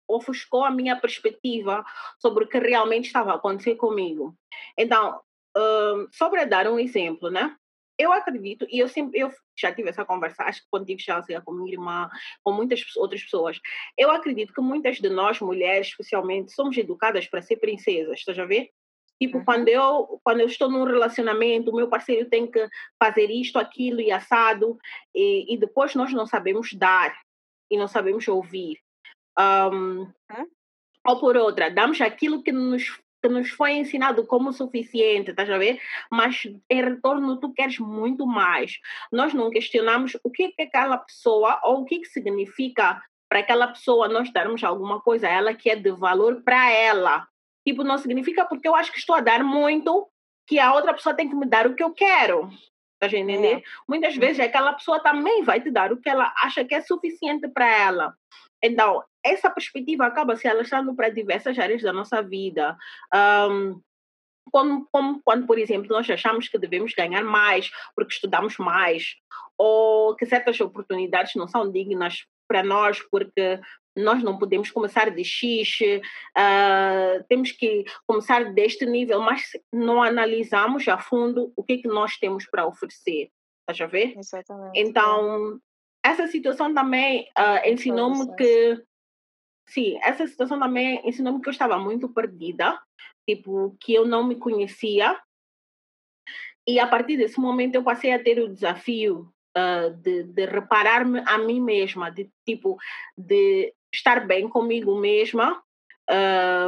ofuscou 0.08 0.64
a 0.64 0.72
minha 0.72 0.96
perspectiva 1.00 1.84
sobre 2.20 2.44
o 2.44 2.48
que 2.48 2.60
realmente 2.60 3.06
estava 3.06 3.32
a 3.32 3.36
acontecer 3.36 3.76
comigo. 3.76 4.36
Então, 4.78 5.20
um, 5.58 6.08
só 6.12 6.30
para 6.30 6.46
dar 6.46 6.68
um 6.68 6.80
exemplo, 6.80 7.30
né? 7.30 7.56
Eu 7.98 8.12
acredito, 8.12 8.68
e 8.70 8.78
eu 8.78 8.90
sempre 8.90 9.20
eu 9.22 9.32
já 9.58 9.74
tive 9.74 9.90
essa 9.90 10.04
conversa, 10.04 10.44
acho 10.44 10.62
que 10.62 10.68
contigo, 10.70 11.00
Chelsea, 11.00 11.42
com 11.42 11.54
minha 11.54 11.72
irmã, 11.72 12.10
com 12.44 12.52
muitas 12.52 12.84
outras 12.98 13.24
pessoas. 13.24 13.58
Eu 13.98 14.12
acredito 14.12 14.54
que 14.54 14.60
muitas 14.60 14.98
de 14.98 15.10
nós, 15.10 15.40
mulheres 15.40 15.88
especialmente, 15.88 16.52
somos 16.52 16.78
educadas 16.78 17.26
para 17.26 17.42
ser 17.42 17.56
princesas, 17.56 18.20
estás 18.20 18.38
a 18.38 18.46
ver? 18.46 18.70
Tipo, 19.22 19.38
uhum. 19.38 19.46
quando, 19.46 19.70
eu, 19.70 20.20
quando 20.24 20.42
eu 20.42 20.48
estou 20.48 20.70
num 20.70 20.84
relacionamento, 20.84 21.72
o 21.72 21.76
meu 21.76 21.88
parceiro 21.88 22.30
tem 22.30 22.50
que 22.50 22.68
fazer 23.02 23.30
isto, 23.30 23.58
aquilo 23.58 24.02
e 24.02 24.12
assado, 24.12 24.78
e, 25.14 25.54
e 25.54 25.58
depois 25.58 25.96
nós 25.96 26.12
não 26.12 26.26
sabemos 26.26 26.74
dar 26.74 27.16
e 27.72 27.78
não 27.78 27.88
sabemos 27.88 28.28
ouvir. 28.28 28.80
Um, 29.40 30.02
uhum. 30.02 30.48
Ou 31.08 31.20
por 31.20 31.38
outra, 31.38 31.70
damos 31.70 32.02
aquilo 32.02 32.42
que 32.42 32.52
nos, 32.52 33.00
que 33.22 33.30
nos 33.30 33.50
foi 33.52 33.74
ensinado 33.74 34.26
como 34.26 34.52
suficiente, 34.52 35.32
estás 35.32 35.50
a 35.50 35.58
ver? 35.58 35.80
Mas 36.12 36.44
em 36.70 36.84
retorno 36.84 37.40
tu 37.40 37.54
queres 37.54 37.80
muito 37.80 38.26
mais. 38.26 38.80
Nós 39.12 39.34
não 39.34 39.50
questionamos 39.50 40.18
o 40.24 40.32
que 40.32 40.44
é 40.44 40.52
que 40.52 40.62
aquela 40.64 40.98
pessoa 40.98 41.60
ou 41.64 41.82
o 41.82 41.86
que, 41.86 42.00
que 42.00 42.08
significa 42.08 43.02
para 43.30 43.40
aquela 43.40 43.68
pessoa 43.68 44.08
nós 44.08 44.32
darmos 44.32 44.64
alguma 44.64 45.02
coisa 45.02 45.28
a 45.28 45.32
ela 45.32 45.54
que 45.54 45.70
é 45.70 45.76
de 45.76 45.92
valor 45.92 46.42
para 46.44 46.72
ela. 46.72 47.28
Tipo, 47.68 47.84
não 47.84 47.98
significa 47.98 48.46
porque 48.46 48.68
eu 48.68 48.76
acho 48.76 48.92
que 48.92 49.00
estou 49.00 49.16
a 49.16 49.22
dar 49.22 49.44
muito 49.44 50.08
que 50.48 50.60
a 50.60 50.74
outra 50.74 50.94
pessoa 50.94 51.16
tem 51.16 51.28
que 51.28 51.36
me 51.36 51.46
dar 51.46 51.66
o 51.66 51.76
que 51.76 51.84
eu 51.84 51.92
quero. 51.92 52.50
Tá 53.00 53.08
entender? 53.08 53.58
É. 53.58 53.64
Muitas 53.88 54.16
vezes 54.16 54.40
aquela 54.40 54.74
pessoa 54.74 55.02
também 55.02 55.44
vai 55.44 55.62
te 55.62 55.70
dar 55.70 55.92
o 55.92 55.98
que 55.98 56.10
ela 56.10 56.34
acha 56.38 56.64
que 56.64 56.74
é 56.74 56.82
suficiente 56.82 57.48
para 57.48 57.68
ela. 57.68 58.14
Então, 58.64 59.04
essa 59.24 59.50
perspectiva 59.50 60.06
acaba 60.06 60.36
se 60.36 60.48
alastrando 60.48 60.96
para 60.96 61.10
diversas 61.10 61.58
áreas 61.60 61.82
da 61.82 61.92
nossa 61.92 62.22
vida. 62.22 62.78
Um, 63.14 63.82
como, 64.52 64.88
como, 64.92 65.22
quando, 65.24 65.46
por 65.46 65.58
exemplo, 65.58 65.90
nós 65.90 66.10
achamos 66.10 66.48
que 66.48 66.58
devemos 66.58 66.94
ganhar 66.94 67.24
mais 67.24 67.70
porque 67.96 68.14
estudamos 68.14 68.58
mais, 68.58 69.16
ou 69.58 70.16
que 70.16 70.26
certas 70.26 70.60
oportunidades 70.62 71.36
não 71.36 71.48
são 71.48 71.70
dignas 71.72 72.26
para 72.48 72.64
nós 72.64 73.02
porque 73.12 73.60
nós 73.96 74.22
não 74.22 74.38
podemos 74.38 74.70
começar 74.70 75.10
de 75.10 75.24
X, 75.24 75.80
uh, 75.82 77.24
temos 77.30 77.52
que 77.52 77.86
começar 78.06 78.54
deste 78.54 78.86
nível, 78.86 79.22
mas 79.22 79.52
não 79.72 80.04
analisamos 80.04 80.88
a 80.88 80.98
fundo 80.98 81.54
o 81.56 81.64
que, 81.64 81.74
é 81.74 81.78
que 81.78 81.88
nós 81.88 82.18
temos 82.18 82.46
para 82.46 82.68
oferecer. 82.68 83.30
Estás 83.62 83.82
a 83.82 83.92
ver? 83.92 84.18
Exatamente. 84.18 84.80
Então, 84.80 85.60
essa 86.04 86.28
situação 86.28 86.74
também 86.74 87.28
uh, 87.38 87.68
ensinou-me 87.68 88.36
que. 88.36 88.84
Sim, 89.68 89.98
essa 90.04 90.28
situação 90.28 90.60
também 90.60 91.02
ensinou-me 91.04 91.42
que 91.42 91.50
eu 91.50 91.52
estava 91.52 91.80
muito 91.80 92.08
perdida, 92.08 92.80
tipo, 93.28 93.76
que 93.80 93.96
eu 93.96 94.06
não 94.06 94.24
me 94.24 94.36
conhecia. 94.36 95.20
E 96.68 96.80
a 96.80 96.86
partir 96.86 97.18
desse 97.18 97.40
momento 97.40 97.76
eu 97.76 97.84
passei 97.84 98.14
a 98.14 98.22
ter 98.22 98.40
o 98.40 98.54
desafio 98.54 99.34
uh, 99.58 99.90
de, 99.96 100.24
de 100.24 100.46
reparar-me 100.46 101.24
a 101.26 101.38
mim 101.40 101.60
mesma, 101.60 102.12
de 102.12 102.30
tipo, 102.46 102.78
de 103.18 103.74
estar 103.96 104.26
bem 104.28 104.48
comigo 104.48 105.00
mesma, 105.00 105.62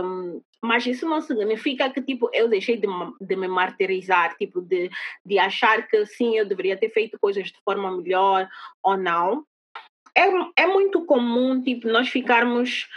um, 0.03 0.41
mas 0.62 0.86
isso 0.86 1.07
não 1.07 1.22
significa 1.22 1.89
que 1.89 2.01
tipo 2.01 2.29
eu 2.34 2.48
deixei 2.48 2.77
de, 2.77 2.88
de 3.22 3.36
me 3.36 3.48
martirizar, 3.48 4.36
tipo 4.38 4.62
de, 4.62 4.89
de 5.25 5.38
achar 5.38 5.88
que 5.88 6.05
sim 6.05 6.38
eu 6.38 6.48
deveria 6.48 6.77
ter 6.77 6.89
feito 6.89 7.19
coisas 7.19 7.48
de 7.48 7.60
forma 7.63 7.96
melhor 7.96 8.48
ou 8.81 8.98
não. 8.98 9.46
É, 10.15 10.63
é 10.63 10.66
muito 10.66 11.05
comum 11.05 11.61
tipo 11.61 11.87
nós 11.87 12.09
ficarmos 12.09 12.87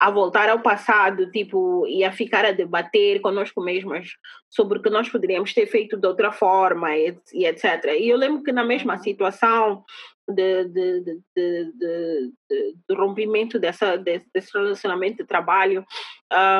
a 0.00 0.10
voltar 0.10 0.48
ao 0.48 0.60
passado, 0.60 1.30
tipo, 1.30 1.86
e 1.86 2.02
a 2.02 2.10
ficar 2.10 2.42
a 2.46 2.52
debater 2.52 3.20
conosco 3.20 3.60
mesmas 3.60 4.08
sobre 4.48 4.78
o 4.78 4.82
que 4.82 4.88
nós 4.88 5.10
poderíamos 5.10 5.52
ter 5.52 5.66
feito 5.66 5.94
de 5.94 6.08
outra 6.08 6.32
forma 6.32 6.96
e, 6.96 7.14
e 7.34 7.44
etc. 7.44 7.84
E 7.98 8.08
eu 8.08 8.16
lembro 8.16 8.42
que 8.42 8.50
na 8.50 8.64
mesma 8.64 8.94
uhum. 8.94 9.02
situação 9.02 9.84
de, 10.26 10.64
de, 10.64 11.00
de, 11.36 12.32
de, 12.48 12.94
rompimento 12.94 13.58
dessa, 13.58 13.96
desse, 13.98 14.26
desse 14.32 14.56
relacionamento 14.56 15.18
de 15.18 15.26
trabalho, 15.26 15.84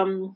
um, 0.07 0.35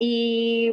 E 0.00 0.72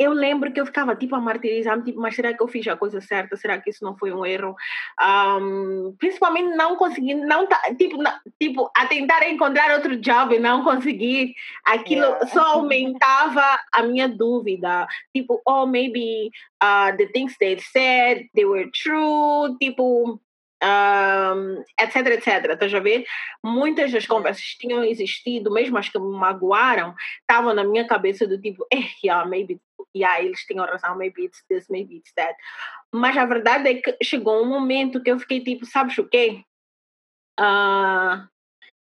eu 0.00 0.14
lembro 0.14 0.50
que 0.50 0.58
eu 0.58 0.64
ficava 0.64 0.96
tipo 0.96 1.14
a 1.14 1.20
martirizar-me, 1.20 1.84
tipo, 1.84 2.00
mas 2.00 2.16
será 2.16 2.32
que 2.32 2.42
eu 2.42 2.48
fiz 2.48 2.66
a 2.66 2.74
coisa 2.74 3.02
certa? 3.02 3.36
Será 3.36 3.60
que 3.60 3.68
isso 3.68 3.84
não 3.84 3.94
foi 3.98 4.10
um 4.10 4.24
erro? 4.24 4.56
Um, 4.98 5.94
principalmente 5.98 6.56
não 6.56 6.74
conseguir, 6.74 7.14
não 7.16 7.46
tipo, 7.78 7.98
não, 7.98 8.10
tipo, 8.40 8.70
a 8.74 8.86
tentar 8.86 9.28
encontrar 9.28 9.70
outro 9.72 10.00
job 10.00 10.34
e 10.34 10.38
não 10.38 10.64
conseguir, 10.64 11.34
aquilo 11.66 12.00
yeah. 12.00 12.26
só 12.28 12.54
aumentava 12.54 13.44
a 13.70 13.82
minha 13.82 14.08
dúvida. 14.08 14.88
Tipo, 15.14 15.42
oh, 15.46 15.66
maybe 15.66 16.30
uh, 16.62 16.96
the 16.96 17.06
things 17.08 17.36
they 17.38 17.58
said, 17.60 18.26
they 18.34 18.46
were 18.46 18.70
true, 18.72 19.54
tipo, 19.60 20.18
um, 20.62 21.64
etc, 21.80 22.06
etc. 22.06 22.52
Estás 22.52 22.74
a 22.74 22.80
ver? 22.80 23.04
Muitas 23.42 23.92
das 23.92 24.06
conversas 24.06 24.44
tinham 24.58 24.84
existido, 24.84 25.50
mesmo 25.50 25.78
as 25.78 25.88
que 25.88 25.98
me 25.98 26.16
magoaram, 26.16 26.94
estavam 27.20 27.54
na 27.54 27.64
minha 27.64 27.86
cabeça 27.86 28.26
do 28.26 28.40
tipo, 28.40 28.66
eh, 28.72 28.88
yeah, 29.04 29.28
maybe, 29.28 29.60
yeah, 29.96 30.22
eles 30.22 30.40
tinham 30.46 30.66
razão, 30.66 30.96
maybe 30.96 31.24
it's 31.24 31.42
this, 31.48 31.66
maybe 31.68 31.96
it's 31.96 32.12
that. 32.14 32.36
Mas 32.92 33.16
a 33.16 33.24
verdade 33.24 33.68
é 33.68 33.74
que 33.74 33.96
chegou 34.02 34.42
um 34.42 34.48
momento 34.48 35.02
que 35.02 35.10
eu 35.10 35.18
fiquei 35.18 35.42
tipo, 35.42 35.64
sabes 35.64 35.96
o 35.98 36.08
quê? 36.08 36.42
Uh, 37.38 38.28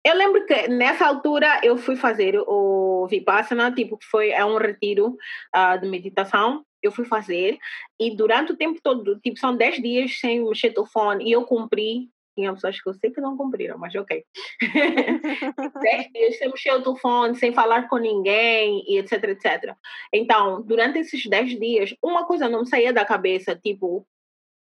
eu 0.05 0.15
lembro 0.15 0.47
que 0.47 0.69
nessa 0.69 1.07
altura 1.07 1.61
eu 1.63 1.77
fui 1.77 1.97
fazer 1.97 2.39
o 2.47 3.07
Vipassana, 3.11 3.73
tipo, 3.73 3.99
que 3.99 4.07
foi 4.07 4.31
é 4.31 4.45
um 4.45 4.57
retiro 4.57 5.17
uh, 5.55 5.79
de 5.79 5.87
meditação 5.87 6.65
eu 6.83 6.93
fui 6.93 7.05
fazer 7.05 7.59
e 7.99 8.15
durante 8.15 8.53
o 8.53 8.57
tempo 8.57 8.81
todo, 8.83 9.19
tipo, 9.21 9.39
são 9.39 9.57
10 9.57 9.83
dias 9.83 10.19
sem 10.19 10.45
mexer 10.45 10.73
telefone 10.73 11.29
e 11.29 11.33
eu 11.33 11.45
cumpri. 11.45 12.11
Tinha 12.37 12.55
pessoas 12.55 12.81
que 12.81 12.89
eu 12.89 12.95
sei 12.95 13.11
que 13.11 13.21
não 13.21 13.37
cumpriram, 13.37 13.77
mas 13.77 13.93
ok. 13.97 14.25
10 15.83 16.13
dias 16.13 16.39
sem 16.39 16.49
mexer 16.49 16.73
o 16.73 16.83
telefone, 16.83 17.35
sem 17.35 17.53
falar 17.53 17.89
com 17.89 17.97
ninguém 17.97 18.85
e 18.87 18.99
etc, 18.99 19.25
etc. 19.25 19.75
Então, 20.13 20.63
durante 20.63 21.01
esses 21.01 21.27
10 21.27 21.59
dias, 21.59 21.95
uma 22.01 22.27
coisa 22.27 22.49
não 22.49 22.65
saía 22.65 22.93
da 22.93 23.05
cabeça, 23.05 23.57
tipo, 23.57 24.07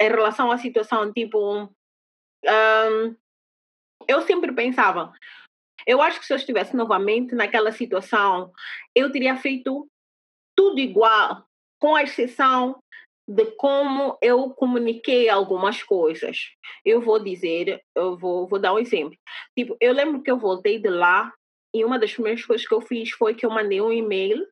em 0.01 0.09
relação 0.09 0.51
à 0.51 0.57
situação, 0.57 1.13
tipo, 1.13 1.39
um, 2.45 3.15
eu 4.09 4.21
sempre 4.23 4.51
pensava, 4.51 5.13
eu 5.87 6.01
acho 6.01 6.19
que 6.19 6.25
se 6.25 6.33
eu 6.33 6.37
estivesse 6.37 6.75
novamente 6.75 7.33
naquela 7.33 7.71
situação, 7.71 8.51
eu 8.93 9.11
teria 9.11 9.37
feito 9.37 9.89
tudo 10.55 10.79
igual 10.79 11.45
com 11.83 11.99
exceção 11.99 12.81
de 13.27 13.43
como 13.57 14.17
eu 14.21 14.51
comuniquei 14.51 15.27
algumas 15.27 15.83
coisas. 15.83 16.37
Eu 16.85 17.01
vou 17.01 17.21
dizer, 17.21 17.81
eu 17.93 18.17
vou, 18.17 18.47
vou 18.47 18.57
dar 18.57 18.73
um 18.73 18.79
exemplo. 18.79 19.17
Tipo, 19.53 19.75
eu 19.81 19.91
lembro 19.91 20.23
que 20.23 20.31
eu 20.31 20.39
voltei 20.39 20.79
de 20.79 20.89
lá 20.89 21.29
e 21.75 21.83
uma 21.83 21.99
das 21.99 22.13
primeiras 22.13 22.45
coisas 22.45 22.65
que 22.65 22.73
eu 22.73 22.79
fiz 22.79 23.11
foi 23.11 23.35
que 23.35 23.45
eu 23.45 23.49
mandei 23.49 23.81
um 23.81 23.91
e-mail 23.91 24.47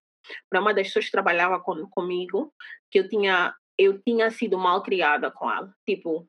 para 0.50 0.60
uma 0.60 0.74
das 0.74 0.88
pessoas 0.88 1.06
que 1.06 1.12
trabalhava 1.12 1.58
com, 1.62 1.88
comigo, 1.90 2.54
que 2.92 3.00
eu 3.00 3.08
tinha 3.08 3.56
eu 3.78 4.02
tinha 4.02 4.30
sido 4.30 4.58
mal 4.58 4.84
criada 4.84 5.32
com 5.32 5.50
ela, 5.50 5.74
tipo, 5.88 6.28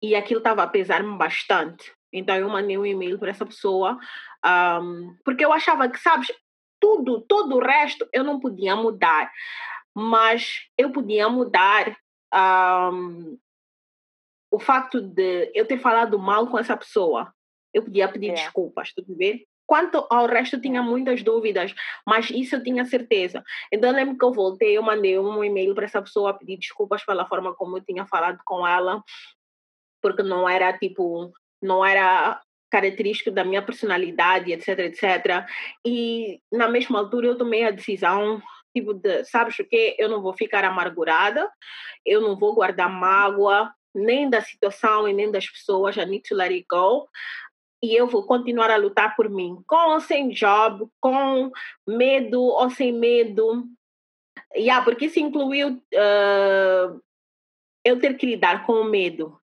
e 0.00 0.14
aquilo 0.14 0.38
estava 0.38 0.62
a 0.62 0.68
pesar-me 0.68 1.18
bastante. 1.18 1.92
Então 2.12 2.36
eu 2.36 2.48
mandei 2.48 2.78
um 2.78 2.86
e-mail 2.86 3.18
para 3.18 3.30
essa 3.30 3.44
pessoa, 3.44 3.98
um, 4.80 5.16
porque 5.24 5.44
eu 5.44 5.52
achava 5.52 5.88
que, 5.90 5.98
sabes, 5.98 6.28
tudo, 6.80 7.20
todo 7.28 7.56
o 7.56 7.60
resto 7.60 8.08
eu 8.12 8.24
não 8.24 8.38
podia 8.40 8.74
mudar 8.76 9.30
mas 9.94 10.68
eu 10.78 10.90
podia 10.90 11.28
mudar 11.28 11.96
um, 12.92 13.38
o 14.50 14.58
facto 14.58 15.00
de 15.00 15.50
eu 15.54 15.66
ter 15.66 15.78
falado 15.78 16.18
mal 16.18 16.46
com 16.46 16.58
essa 16.58 16.76
pessoa. 16.76 17.32
Eu 17.72 17.84
podia 17.84 18.08
pedir 18.08 18.30
é. 18.30 18.34
desculpas, 18.34 18.92
tudo 18.92 19.14
bem? 19.14 19.46
Quanto 19.66 20.04
ao 20.10 20.26
resto, 20.26 20.56
eu 20.56 20.60
tinha 20.60 20.82
muitas 20.82 21.22
dúvidas, 21.22 21.72
mas 22.04 22.28
isso 22.28 22.56
eu 22.56 22.62
tinha 22.62 22.84
certeza. 22.84 23.44
Então, 23.72 23.90
eu 23.90 23.94
lembro 23.94 24.18
que 24.18 24.24
eu 24.24 24.32
voltei, 24.32 24.76
eu 24.76 24.82
mandei 24.82 25.16
um 25.16 25.44
e-mail 25.44 25.72
para 25.76 25.84
essa 25.84 26.02
pessoa 26.02 26.36
pedir 26.36 26.56
desculpas 26.56 27.04
pela 27.04 27.24
forma 27.28 27.54
como 27.54 27.78
eu 27.78 27.84
tinha 27.84 28.04
falado 28.04 28.40
com 28.44 28.66
ela, 28.66 29.00
porque 30.02 30.24
não 30.24 30.48
era 30.48 30.76
tipo, 30.76 31.32
não 31.62 31.84
era 31.84 32.40
característico 32.68 33.30
da 33.30 33.44
minha 33.44 33.62
personalidade, 33.62 34.52
etc, 34.52 34.78
etc. 34.80 35.46
E 35.86 36.40
na 36.50 36.68
mesma 36.68 36.98
altura 36.98 37.28
eu 37.28 37.38
tomei 37.38 37.64
a 37.64 37.70
decisão 37.70 38.42
tipo 38.74 38.94
de, 38.94 39.24
sabes 39.24 39.58
o 39.58 39.64
quê? 39.64 39.96
Eu 39.98 40.08
não 40.08 40.22
vou 40.22 40.32
ficar 40.32 40.64
amargurada, 40.64 41.50
eu 42.04 42.20
não 42.20 42.36
vou 42.38 42.54
guardar 42.54 42.90
mágoa, 42.90 43.72
nem 43.94 44.28
da 44.28 44.40
situação 44.40 45.08
e 45.08 45.12
nem 45.12 45.30
das 45.30 45.48
pessoas, 45.48 45.96
I 45.96 46.06
need 46.06 46.28
to 46.28 46.34
let 46.34 46.50
it 46.50 46.66
go. 46.70 47.08
E 47.82 47.94
eu 47.94 48.06
vou 48.06 48.26
continuar 48.26 48.70
a 48.70 48.76
lutar 48.76 49.16
por 49.16 49.28
mim, 49.28 49.56
com 49.66 49.92
ou 49.92 50.00
sem 50.00 50.28
job, 50.30 50.86
com 51.00 51.50
medo 51.86 52.40
ou 52.40 52.70
sem 52.70 52.92
medo. 52.92 53.64
Yeah, 54.54 54.84
porque 54.84 55.06
isso 55.06 55.18
incluiu 55.18 55.68
uh, 55.70 57.00
eu 57.84 57.98
ter 57.98 58.14
que 58.14 58.26
lidar 58.26 58.66
com 58.66 58.74
o 58.74 58.84
medo. 58.84 59.40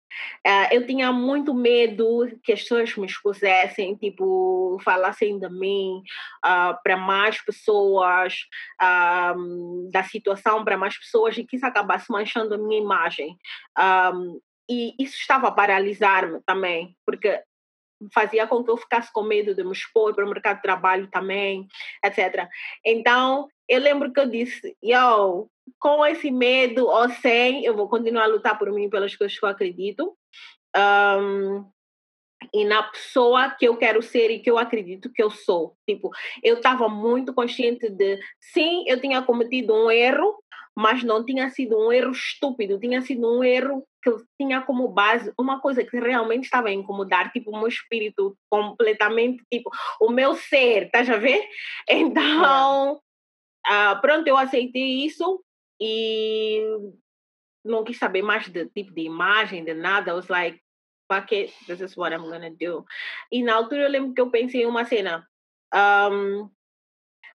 Uh, 0.47 0.73
eu 0.73 0.87
tinha 0.87 1.13
muito 1.13 1.53
medo 1.53 2.27
que 2.43 2.53
as 2.53 2.63
pessoas 2.63 2.95
me 2.97 3.07
expusessem, 3.07 3.95
tipo, 3.97 4.79
falassem 4.83 5.39
de 5.39 5.49
mim 5.49 6.03
uh, 6.45 6.77
para 6.83 6.97
mais 6.97 7.41
pessoas, 7.43 8.35
uh, 8.81 9.91
da 9.91 10.03
situação 10.03 10.65
para 10.65 10.77
mais 10.77 10.97
pessoas 10.99 11.37
e 11.37 11.45
que 11.45 11.57
isso 11.57 11.67
acabasse 11.67 12.11
manchando 12.11 12.55
a 12.55 12.59
minha 12.59 12.81
imagem. 12.81 13.37
Um, 13.79 14.41
e 14.69 14.95
isso 14.99 15.17
estava 15.19 15.49
a 15.49 15.53
paralisar-me 15.53 16.41
também, 16.45 16.97
porque 17.05 17.41
fazia 18.13 18.47
com 18.47 18.63
que 18.63 18.71
eu 18.71 18.77
ficasse 18.77 19.13
com 19.13 19.23
medo 19.23 19.55
de 19.55 19.65
me 19.65 19.73
expor 19.73 20.15
para 20.15 20.25
o 20.25 20.29
mercado 20.29 20.57
de 20.57 20.63
trabalho 20.63 21.09
também, 21.09 21.67
etc. 22.05 22.49
Então, 22.85 23.49
eu 23.69 23.81
lembro 23.81 24.13
que 24.13 24.21
eu 24.21 24.29
disse, 24.29 24.77
yo, 24.83 25.49
com 25.79 26.05
esse 26.07 26.31
medo 26.31 26.87
ou 26.87 27.09
sem, 27.09 27.65
eu 27.65 27.75
vou 27.75 27.89
continuar 27.89 28.25
a 28.25 28.29
lutar 28.29 28.59
por 28.59 28.71
mim, 28.73 28.89
pelas 28.89 29.15
coisas 29.17 29.39
que 29.39 29.45
eu 29.45 29.49
acredito. 29.49 30.17
Um, 30.77 31.65
e 32.53 32.65
na 32.65 32.83
pessoa 32.85 33.51
que 33.51 33.67
eu 33.67 33.77
quero 33.77 34.03
ser 34.03 34.31
e 34.31 34.41
que 34.41 34.51
eu 34.51 34.59
acredito 34.59 35.11
que 35.13 35.23
eu 35.23 35.31
sou. 35.31 35.75
Tipo, 35.89 36.11
eu 36.43 36.57
estava 36.57 36.89
muito 36.89 37.35
consciente 37.35 37.89
de, 37.89 38.19
sim, 38.41 38.85
eu 38.87 39.01
tinha 39.01 39.23
cometido 39.23 39.75
um 39.75 39.91
erro, 39.91 40.39
mas 40.77 41.03
não 41.03 41.25
tinha 41.25 41.49
sido 41.51 41.77
um 41.79 41.91
erro 41.91 42.13
estúpido, 42.13 42.79
tinha 42.79 43.01
sido 43.01 43.27
um 43.27 43.43
erro 43.43 43.83
que 44.03 44.11
tinha 44.39 44.61
como 44.61 44.89
base 44.89 45.33
uma 45.39 45.61
coisa 45.61 45.83
que 45.83 45.99
realmente 45.99 46.45
estava 46.45 46.69
a 46.69 46.73
incomodar, 46.73 47.33
tipo, 47.33 47.51
o 47.51 47.59
meu 47.59 47.67
espírito 47.67 48.37
completamente, 48.49 49.43
tipo, 49.53 49.71
o 50.01 50.11
meu 50.11 50.35
ser, 50.35 50.85
estás 50.85 51.09
a 51.09 51.17
ver? 51.17 51.43
Então, 51.89 53.01
uh, 53.69 54.01
pronto, 54.01 54.27
eu 54.27 54.37
aceitei 54.37 55.05
isso 55.05 55.43
e 55.81 56.63
não 57.65 57.85
quis 57.85 57.99
saber 57.99 58.23
mais 58.23 58.49
de 58.49 58.67
tipo 58.67 58.93
de 58.93 59.03
imagem, 59.03 59.65
de 59.65 59.75
nada. 59.75 60.11
I 60.11 60.15
was 60.15 60.29
like, 60.29 60.61
fuck 61.11 61.35
it, 61.35 61.53
this 61.67 61.81
is 61.81 61.97
what 61.97 62.15
I'm 62.15 62.29
gonna 62.29 62.51
do. 62.51 62.85
E 63.31 63.43
na 63.43 63.55
altura 63.55 63.83
eu 63.83 63.91
lembro 63.91 64.15
que 64.15 64.21
eu 64.21 64.31
pensei 64.31 64.63
em 64.63 64.67
uma 64.67 64.85
cena. 64.85 65.27
Um, 65.75 66.49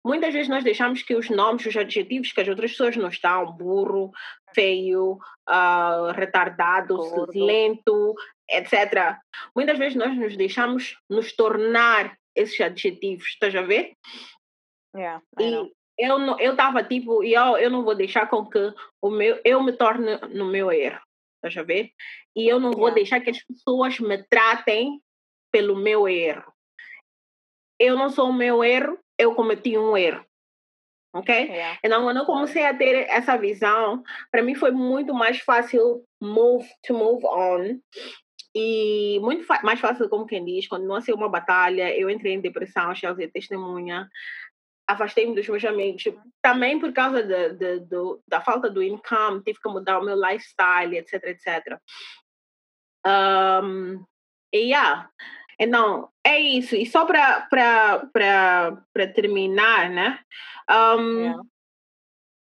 muitas 0.05 0.33
vezes 0.33 0.49
nós 0.49 0.63
deixamos 0.63 1.01
que 1.01 1.15
os 1.15 1.29
nomes, 1.29 1.65
os 1.65 1.75
adjetivos 1.75 2.31
que 2.31 2.41
as 2.41 2.47
outras 2.47 2.71
pessoas 2.71 2.95
nos 2.95 3.19
dão, 3.19 3.51
burro, 3.53 4.11
feio, 4.53 5.17
uh, 5.49 6.11
retardado, 6.13 6.97
Gordo. 6.97 7.45
lento, 7.45 8.15
etc. 8.49 9.17
Muitas 9.55 9.77
vezes 9.77 9.95
nós 9.95 10.15
nos 10.15 10.35
deixamos 10.37 10.97
nos 11.09 11.33
tornar 11.33 12.17
esses 12.35 12.59
adjetivos, 12.61 13.27
estás 13.29 13.55
a 13.55 13.61
ver? 13.61 13.93
Yeah, 14.95 15.21
e 15.39 15.71
eu 15.97 16.19
não, 16.19 16.39
eu 16.39 16.51
estava 16.51 16.83
tipo, 16.83 17.23
eu, 17.23 17.57
eu 17.57 17.69
não 17.69 17.83
vou 17.83 17.95
deixar 17.95 18.29
com 18.29 18.45
que 18.45 18.73
o 19.01 19.09
meu, 19.09 19.39
eu 19.43 19.63
me 19.63 19.73
torne 19.73 20.17
no 20.33 20.45
meu 20.45 20.71
erro, 20.71 21.01
a 21.43 21.63
ver? 21.63 21.91
E 22.35 22.47
eu 22.47 22.59
não 22.59 22.71
vou 22.71 22.93
deixar 22.93 23.19
que 23.19 23.31
as 23.31 23.43
pessoas 23.43 23.99
me 23.99 24.21
tratem 24.23 25.01
pelo 25.51 25.75
meu 25.75 26.07
erro. 26.07 26.53
Eu 27.79 27.95
não 27.95 28.09
sou 28.09 28.29
o 28.29 28.33
meu 28.33 28.63
erro, 28.63 28.97
eu 29.17 29.33
cometi 29.33 29.77
um 29.77 29.97
erro. 29.97 30.23
Ok? 31.13 31.33
Yeah. 31.33 31.79
Então, 31.83 32.03
quando 32.03 32.17
eu 32.17 32.25
comecei 32.25 32.65
a 32.65 32.77
ter 32.77 33.07
essa 33.09 33.37
visão, 33.37 34.03
para 34.29 34.43
mim 34.43 34.53
foi 34.53 34.71
muito 34.71 35.13
mais 35.13 35.39
fácil 35.39 36.03
move 36.21 36.67
to 36.85 36.93
move 36.93 37.25
on. 37.25 37.79
E 38.53 39.19
muito 39.21 39.45
mais 39.63 39.79
fácil, 39.79 40.09
como 40.09 40.25
quem 40.25 40.43
diz, 40.43 40.67
quando 40.67 40.85
não 40.85 40.99
ser 41.01 41.13
uma 41.13 41.29
batalha, 41.29 41.95
eu 41.97 42.09
entrei 42.09 42.33
em 42.33 42.41
depressão, 42.41 42.93
Chelsea 42.93 43.29
testemunha 43.29 44.07
afastei-me 44.87 45.35
dos 45.35 45.47
meus 45.47 45.63
amigos. 45.65 46.03
Também 46.41 46.79
por 46.79 46.93
causa 46.93 47.21
de, 47.21 47.53
de, 47.53 47.79
de, 47.81 47.97
da 48.27 48.41
falta 48.41 48.69
do 48.69 48.81
income, 48.81 49.43
tive 49.43 49.59
que 49.59 49.69
mudar 49.69 49.99
o 49.99 50.03
meu 50.03 50.15
lifestyle, 50.15 50.97
etc, 50.97 51.23
etc. 51.25 51.79
Um, 53.05 54.05
e 54.53 54.69
yeah. 54.69 55.09
Então, 55.59 56.09
é 56.23 56.39
isso. 56.39 56.75
E 56.75 56.85
só 56.85 57.05
para 57.05 57.47
terminar, 59.13 59.89
né? 59.89 60.19
Um, 60.69 61.19
yeah. 61.19 61.41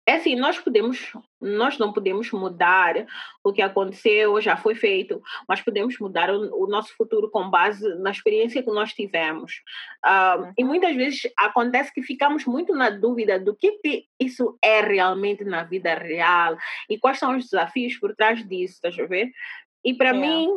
É 0.07 0.15
assim, 0.15 0.35
nós 0.35 0.57
podemos, 0.57 1.11
nós 1.41 1.77
não 1.77 1.93
podemos 1.93 2.31
mudar 2.31 3.05
o 3.43 3.53
que 3.53 3.61
aconteceu, 3.61 4.39
já 4.41 4.57
foi 4.57 4.75
feito, 4.75 5.21
mas 5.47 5.61
podemos 5.61 5.97
mudar 5.99 6.29
o, 6.29 6.63
o 6.63 6.67
nosso 6.67 6.95
futuro 6.95 7.29
com 7.29 7.49
base 7.49 7.87
na 7.95 8.11
experiência 8.11 8.61
que 8.61 8.71
nós 8.71 8.93
tivemos. 8.93 9.61
Uh, 10.05 10.53
e 10.57 10.63
muitas 10.63 10.95
vezes 10.95 11.21
acontece 11.37 11.93
que 11.93 12.01
ficamos 12.01 12.45
muito 12.45 12.73
na 12.73 12.89
dúvida 12.89 13.39
do 13.39 13.55
que, 13.55 13.71
que 13.73 14.05
isso 14.19 14.57
é 14.61 14.81
realmente 14.81 15.43
na 15.43 15.63
vida 15.63 15.93
real 15.93 16.57
e 16.89 16.97
quais 16.97 17.19
são 17.19 17.37
os 17.37 17.45
desafios 17.45 17.97
por 17.97 18.15
trás 18.15 18.45
disso, 18.47 18.75
estás 18.75 18.97
a 18.99 19.05
ver? 19.05 19.31
E 19.83 19.93
para 19.93 20.09
é. 20.09 20.13
mim, 20.13 20.47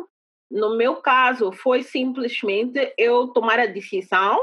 no 0.51 0.75
meu 0.75 0.97
caso, 0.97 1.51
foi 1.51 1.83
simplesmente 1.83 2.93
eu 2.97 3.27
tomar 3.29 3.59
a 3.59 3.65
decisão, 3.65 4.37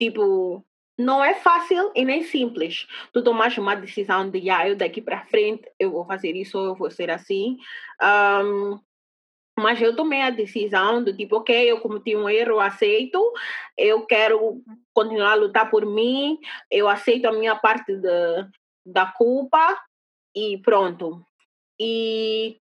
tipo, 0.00 0.64
não 0.98 1.22
é 1.22 1.34
fácil 1.34 1.92
e 1.94 2.04
nem 2.04 2.22
simples. 2.22 2.86
Tu 3.12 3.22
tomas 3.22 3.56
uma 3.58 3.74
decisão 3.74 4.28
de, 4.30 4.48
ah, 4.50 4.68
eu 4.68 4.76
daqui 4.76 5.02
para 5.02 5.26
frente 5.26 5.70
eu 5.78 5.90
vou 5.90 6.04
fazer 6.06 6.34
isso, 6.34 6.58
eu 6.58 6.74
vou 6.74 6.90
ser 6.90 7.10
assim. 7.10 7.58
Um, 8.02 8.78
mas 9.58 9.80
eu 9.80 9.96
tomei 9.96 10.20
a 10.20 10.30
decisão 10.30 11.02
do 11.02 11.16
tipo, 11.16 11.36
ok, 11.36 11.70
eu 11.70 11.80
cometi 11.80 12.14
um 12.14 12.28
erro, 12.28 12.60
aceito, 12.60 13.32
eu 13.76 14.04
quero 14.04 14.62
continuar 14.92 15.32
a 15.32 15.36
lutar 15.36 15.70
por 15.70 15.86
mim, 15.86 16.38
eu 16.70 16.86
aceito 16.86 17.26
a 17.26 17.32
minha 17.32 17.56
parte 17.56 17.96
de, 17.96 18.46
da 18.84 19.06
culpa 19.06 19.78
e 20.34 20.58
pronto. 20.58 21.24
E 21.80 22.58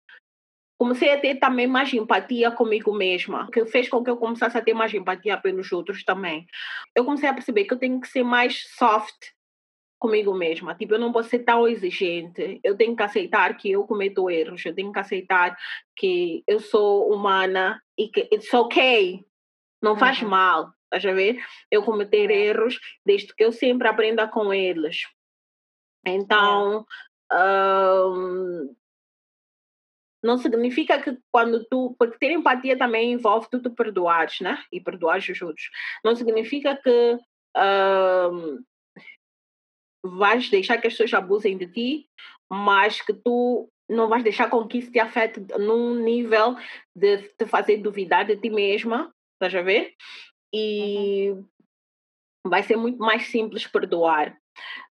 comecei 0.80 1.12
a 1.12 1.20
ter 1.20 1.36
também 1.36 1.68
mais 1.68 1.94
empatia 1.94 2.50
comigo 2.50 2.94
mesma, 2.94 3.50
que 3.52 3.65
fez 3.65 3.89
com 3.89 4.02
que 4.02 4.10
eu 4.10 4.15
começasse 4.15 4.58
a 4.58 4.62
ter 4.62 4.74
mais 4.74 4.94
empatia 4.94 5.38
pelos 5.38 5.70
outros 5.74 6.06
também. 6.06 6.48
Eu 6.96 7.04
comecei 7.04 7.28
a 7.28 7.34
perceber 7.34 7.65
que 7.65 7.74
eu 7.74 7.78
tenho 7.78 8.00
que 8.00 8.08
ser 8.08 8.24
mais 8.24 8.63
soft 8.78 9.18
comigo 10.00 10.34
mesma. 10.34 10.74
Tipo, 10.74 10.94
eu 10.94 11.00
não 11.00 11.12
posso 11.12 11.30
ser 11.30 11.39
tão 11.39 11.68
exigente. 11.68 12.62
Eu 12.63 12.78
tenho 12.78 12.96
que 12.96 13.04
aceitar 13.04 13.58
que 13.58 13.72
eu 13.72 13.84
cometo 13.84 14.30
erros. 14.30 14.65
Eu 14.65 14.74
tenho 14.74 14.94
que 14.94 15.00
aceitar 15.00 15.58
que 15.98 16.42
eu 16.48 16.62
sou 16.62 17.13
humana 17.13 17.82
e 17.98 18.08
que 18.08 18.22
it's 18.34 18.54
okay. 18.54 19.26
Não 19.84 19.98
faz 19.98 20.22
uhum. 20.22 20.30
mal. 20.30 20.74
Estás 20.86 21.06
a 21.06 21.13
ver? 21.13 21.44
Eu 21.70 21.84
cometer 21.84 22.32
é. 22.32 22.48
erros 22.48 22.80
desde 23.06 23.36
que 23.36 23.44
eu 23.44 23.52
sempre 23.52 23.89
aprenda 23.89 24.30
com 24.30 24.54
eles. 24.54 25.02
Então, 26.06 26.86
é. 27.30 27.36
um, 27.36 28.76
não 30.24 30.38
significa 30.38 31.02
que 31.02 31.18
quando 31.32 31.66
tu. 31.66 31.96
Porque 31.98 32.18
ter 32.18 32.32
empatia 32.32 32.78
também 32.78 33.14
envolve 33.14 33.48
tu 33.50 33.62
te 33.62 33.70
perdoares, 33.70 34.40
né? 34.42 34.64
E 34.72 34.80
perdoares 34.80 35.28
os 35.30 35.42
outros. 35.42 35.70
Não 36.04 36.16
significa 36.16 36.76
que 36.76 37.18
uh, 37.58 38.60
vais 40.04 40.50
deixar 40.50 40.78
que 40.78 40.88
as 40.88 40.94
pessoas 40.94 41.14
abusem 41.14 41.58
de 41.58 41.68
ti, 41.68 42.10
mas 42.50 43.02
que 43.02 43.14
tu 43.14 43.70
não 43.90 44.08
vais 44.08 44.24
deixar 44.24 44.50
com 44.50 44.68
que 44.68 44.78
isso 44.78 44.92
te 44.92 45.00
afete 45.00 45.40
num 45.58 45.96
nível 45.96 46.56
de 46.96 47.18
te 47.38 47.46
fazer 47.46 47.78
duvidar 47.78 48.26
de 48.26 48.38
ti 48.38 48.50
mesma, 48.50 49.12
estás 49.34 49.56
a 49.56 49.62
ver? 49.62 49.96
E 50.54 51.32
uhum. 51.32 51.46
vai 52.46 52.62
ser 52.64 52.76
muito 52.76 53.00
mais 53.00 53.28
simples 53.28 53.66
perdoar. 53.66 54.38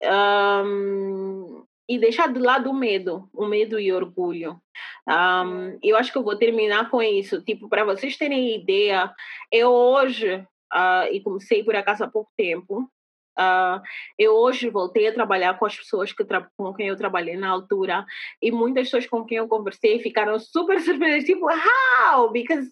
Um, 0.03 1.65
e 1.92 1.98
deixar 1.98 2.33
de 2.33 2.40
lado 2.40 2.70
o 2.70 2.74
medo, 2.74 3.28
o 3.35 3.44
medo 3.44 3.78
e 3.78 3.92
o 3.92 3.96
orgulho. 3.96 4.59
Um, 5.07 5.78
eu 5.83 5.94
acho 5.94 6.11
que 6.11 6.16
eu 6.16 6.22
vou 6.22 6.38
terminar 6.38 6.90
com 6.90 7.02
isso. 7.02 7.42
Tipo, 7.42 7.68
para 7.68 7.85
vocês 7.85 8.16
terem 8.16 8.57
ideia, 8.57 9.12
eu 9.50 9.70
hoje, 9.70 10.37
uh, 10.37 11.12
e 11.12 11.20
comecei 11.20 11.62
por 11.62 11.76
acaso 11.76 12.05
há 12.05 12.09
pouco 12.09 12.31
tempo, 12.37 12.88
Uh, 13.33 13.81
eu 14.18 14.35
hoje 14.35 14.68
voltei 14.68 15.09
a 15.09 15.14
trabalhar 15.14 15.59
com 15.59 15.64
as 15.64 15.74
pessoas 15.74 16.12
que 16.12 16.22
com 16.55 16.74
quem 16.74 16.88
eu 16.88 16.96
trabalhei 16.98 17.35
na 17.35 17.48
altura 17.48 18.05
e 18.42 18.52
muitas 18.52 18.88
pessoas 18.88 19.07
com 19.07 19.24
quem 19.24 19.38
eu 19.38 19.48
conversei 19.48 20.00
ficaram 20.00 20.38
super 20.38 20.78
surpresas, 20.85 21.24
tipo, 21.24 21.46
how? 21.48 22.31
Because 22.31 22.68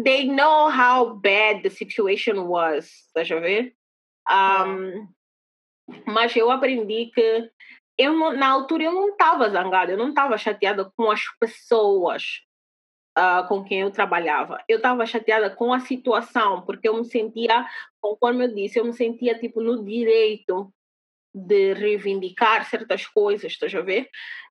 they 0.00 0.28
know 0.28 0.70
how 0.70 1.12
bad 1.12 1.62
the 1.62 1.70
situation 1.70 2.40
was, 2.46 2.88
tá 3.12 3.22
a 3.22 3.40
ver? 3.40 3.74
Um, 4.30 5.08
mas 6.06 6.36
eu 6.36 6.52
aprendi 6.52 7.10
que 7.12 7.50
eu 7.98 8.32
na 8.34 8.48
altura 8.48 8.84
eu 8.84 8.92
não 8.92 9.08
estava 9.10 9.50
zangada, 9.50 9.92
eu 9.92 9.98
não 9.98 10.10
estava 10.10 10.38
chateada 10.38 10.90
com 10.96 11.10
as 11.10 11.22
pessoas. 11.40 12.42
uh, 13.18 13.46
com 13.48 13.64
quem 13.64 13.80
eu 13.80 13.90
trabalhava. 13.90 14.62
Eu 14.68 14.76
estava 14.76 15.04
chateada 15.04 15.50
com 15.50 15.72
a 15.72 15.80
situação, 15.80 16.62
porque 16.62 16.88
eu 16.88 16.96
me 16.96 17.04
sentia, 17.04 17.66
conforme 18.00 18.44
eu 18.44 18.54
disse, 18.54 18.78
eu 18.78 18.84
me 18.84 18.92
sentia 18.92 19.36
tipo 19.38 19.60
no 19.60 19.84
direito 19.84 20.72
de 21.34 21.74
reivindicar 21.74 22.64
certas 22.68 23.06
coisas, 23.06 23.52
estás 23.52 23.74
a 23.74 23.80
ver? 23.80 24.08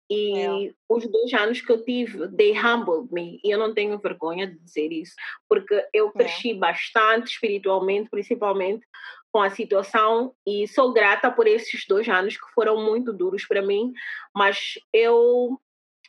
E 0.10 0.40
é. 0.40 0.74
os 0.90 1.06
dois 1.10 1.34
anos 1.34 1.62
que 1.62 1.72
eu 1.72 1.84
tive, 1.84 2.30
they 2.30 2.58
humbled 2.58 3.12
me. 3.12 3.40
E 3.44 3.52
eu 3.52 3.60
não 3.60 3.74
tenho 3.74 4.00
vergonha 4.00 4.48
de 4.48 4.58
dizer 4.60 4.92
isso, 4.92 5.14
porque 5.50 5.86
eu 5.94 6.12
cresci 6.12 6.52
é. 6.52 6.56
bastante 6.56 7.32
espiritualmente, 7.32 8.10
principalmente 8.10 8.86
com 9.32 9.42
a 9.42 9.50
situação, 9.50 10.34
e 10.46 10.68
sou 10.68 10.94
grata 10.94 11.30
por 11.32 11.48
esses 11.48 11.86
dois 11.88 12.08
anos 12.08 12.38
que 12.38 12.54
foram 12.54 12.84
muito 12.84 13.13
duros 13.13 13.46
para 13.46 13.62
mim, 13.62 13.92
mas 14.34 14.74
eu 14.94 15.60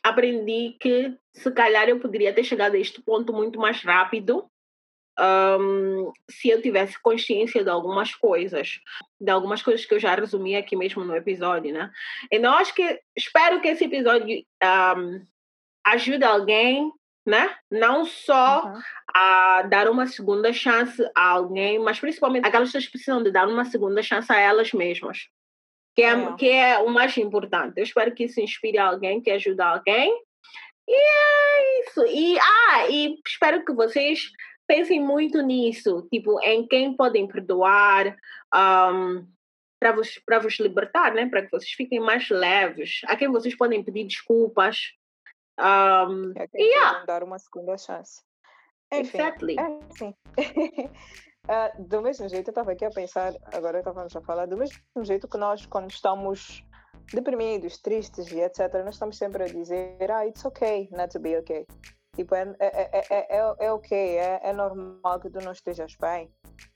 aprendi 0.03 0.77
que 0.79 1.13
se 1.33 1.51
calhar 1.51 1.89
eu 1.89 1.99
poderia 1.99 2.33
ter 2.33 2.43
chegado 2.43 2.75
a 2.75 2.79
este 2.79 3.01
ponto 3.01 3.33
muito 3.33 3.59
mais 3.59 3.81
rápido 3.81 4.49
um, 5.19 6.11
se 6.29 6.49
eu 6.49 6.61
tivesse 6.61 6.99
consciência 7.01 7.63
de 7.63 7.69
algumas 7.69 8.15
coisas, 8.15 8.79
de 9.19 9.29
algumas 9.29 9.61
coisas 9.61 9.85
que 9.85 9.93
eu 9.93 9.99
já 9.99 10.15
resumi 10.15 10.55
aqui 10.55 10.75
mesmo 10.75 11.03
no 11.03 11.15
episódio, 11.15 11.73
né? 11.73 11.91
Então 12.31 12.53
acho 12.53 12.73
que 12.73 13.01
espero 13.15 13.59
que 13.61 13.67
esse 13.67 13.83
episódio 13.85 14.43
um, 14.97 15.25
ajude 15.85 16.23
alguém, 16.23 16.91
né? 17.25 17.55
Não 17.69 18.05
só 18.05 18.65
uhum. 18.65 18.81
a 19.13 19.61
dar 19.63 19.89
uma 19.89 20.07
segunda 20.07 20.51
chance 20.51 21.01
a 21.15 21.29
alguém, 21.29 21.79
mas 21.79 21.99
principalmente 21.99 22.47
aquelas 22.47 22.69
pessoas 22.69 22.87
precisam 22.87 23.23
de 23.23 23.31
dar 23.31 23.47
uma 23.47 23.65
segunda 23.65 24.01
chance 24.01 24.31
a 24.31 24.39
elas 24.39 24.73
mesmas. 24.73 25.27
Que 25.95 26.03
é, 26.03 26.11
é. 26.11 26.33
que 26.35 26.49
é 26.49 26.77
o 26.79 26.89
mais 26.89 27.17
importante. 27.17 27.77
Eu 27.77 27.83
espero 27.83 28.13
que 28.13 28.23
isso 28.25 28.39
inspire 28.39 28.77
alguém, 28.77 29.21
que 29.21 29.31
ajude 29.31 29.61
alguém. 29.61 30.13
E 30.87 30.95
é 30.95 31.81
isso. 31.81 32.05
E, 32.05 32.39
ah, 32.39 32.89
e 32.89 33.15
espero 33.27 33.63
que 33.63 33.73
vocês 33.73 34.31
pensem 34.67 34.99
muito 34.99 35.41
nisso, 35.41 36.07
tipo, 36.11 36.39
em 36.41 36.67
quem 36.67 36.95
podem 36.95 37.27
perdoar, 37.27 38.15
um, 38.53 39.27
para 39.79 39.93
vos, 39.93 40.19
vos 40.43 40.59
libertar, 40.59 41.13
né? 41.13 41.27
Para 41.27 41.43
que 41.43 41.51
vocês 41.51 41.71
fiquem 41.71 41.99
mais 41.99 42.29
leves, 42.29 43.01
a 43.05 43.15
quem 43.15 43.29
vocês 43.29 43.55
podem 43.55 43.83
pedir 43.83 44.05
desculpas. 44.05 44.77
Um, 45.59 46.33
é 46.35 46.47
yeah. 46.55 47.05
dar 47.05 47.23
uma 47.23 47.37
segunda 47.37 47.77
chance. 47.77 48.21
Enfim, 48.91 49.17
exactly. 49.17 49.55
é 49.59 49.79
assim. 49.91 50.15
uh, 50.37 51.83
do 51.87 52.01
mesmo 52.01 52.27
jeito, 52.29 52.47
eu 52.47 52.51
estava 52.51 52.71
aqui 52.71 52.85
a 52.85 52.89
pensar, 52.89 53.33
agora 53.53 53.79
estávamos 53.79 54.15
a 54.15 54.21
falar, 54.21 54.47
do 54.47 54.57
mesmo 54.57 54.79
jeito 55.03 55.27
que 55.27 55.37
nós, 55.37 55.65
quando 55.65 55.91
estamos 55.91 56.63
deprimidos, 57.13 57.77
tristes 57.79 58.31
e 58.31 58.39
etc., 58.39 58.73
nós 58.85 58.95
estamos 58.95 59.17
sempre 59.17 59.43
a 59.43 59.47
dizer, 59.47 60.11
ah, 60.11 60.25
it's 60.25 60.43
okay 60.45 60.89
not 60.91 61.11
to 61.11 61.19
be 61.19 61.37
okay. 61.37 61.65
Tipo, 62.15 62.35
é, 62.35 62.55
é, 62.59 62.89
é, 62.99 63.37
é, 63.37 63.55
é 63.59 63.71
ok, 63.71 63.97
é, 64.17 64.39
é 64.43 64.53
normal 64.53 65.19
que 65.19 65.29
tu 65.29 65.39
não 65.39 65.51
estejas 65.51 65.95
bem. 66.01 66.29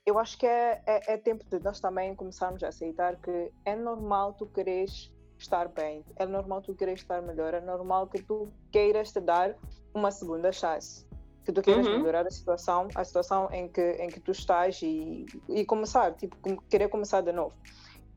Eu 0.06 0.18
acho 0.20 0.38
que 0.38 0.46
é, 0.46 0.82
é, 0.86 1.14
é 1.14 1.18
tempo 1.18 1.44
de 1.50 1.60
nós 1.60 1.80
também 1.80 2.16
começarmos 2.16 2.64
a 2.64 2.70
aceitar 2.70 3.20
que 3.20 3.52
é 3.66 3.76
normal 3.76 4.34
tu 4.34 4.46
quereres 4.46 5.12
estar 5.44 5.68
bem, 5.68 6.04
é 6.16 6.26
normal 6.26 6.62
tu 6.62 6.74
quereres 6.74 7.02
estar 7.02 7.22
melhor, 7.22 7.54
é 7.54 7.62
normal 7.62 8.08
que 8.08 8.22
tu 8.22 8.48
queiras 8.72 9.12
te 9.12 9.20
dar 9.20 9.56
uma 9.94 10.10
segunda 10.12 10.52
chance 10.52 11.06
que 11.46 11.52
tu 11.52 11.62
queiras 11.62 11.86
uhum. 11.86 11.98
melhorar 12.00 12.26
a 12.26 12.32
situação, 12.32 12.88
a 12.96 13.04
situação 13.04 13.50
em 13.52 13.68
que, 13.68 13.82
em 13.82 14.08
que 14.08 14.20
tu 14.20 14.32
estás 14.32 14.82
e, 14.82 15.26
e 15.50 15.66
começar, 15.66 16.14
tipo, 16.14 16.38
querer 16.70 16.88
começar 16.88 17.22
de 17.22 17.32
novo. 17.32 17.54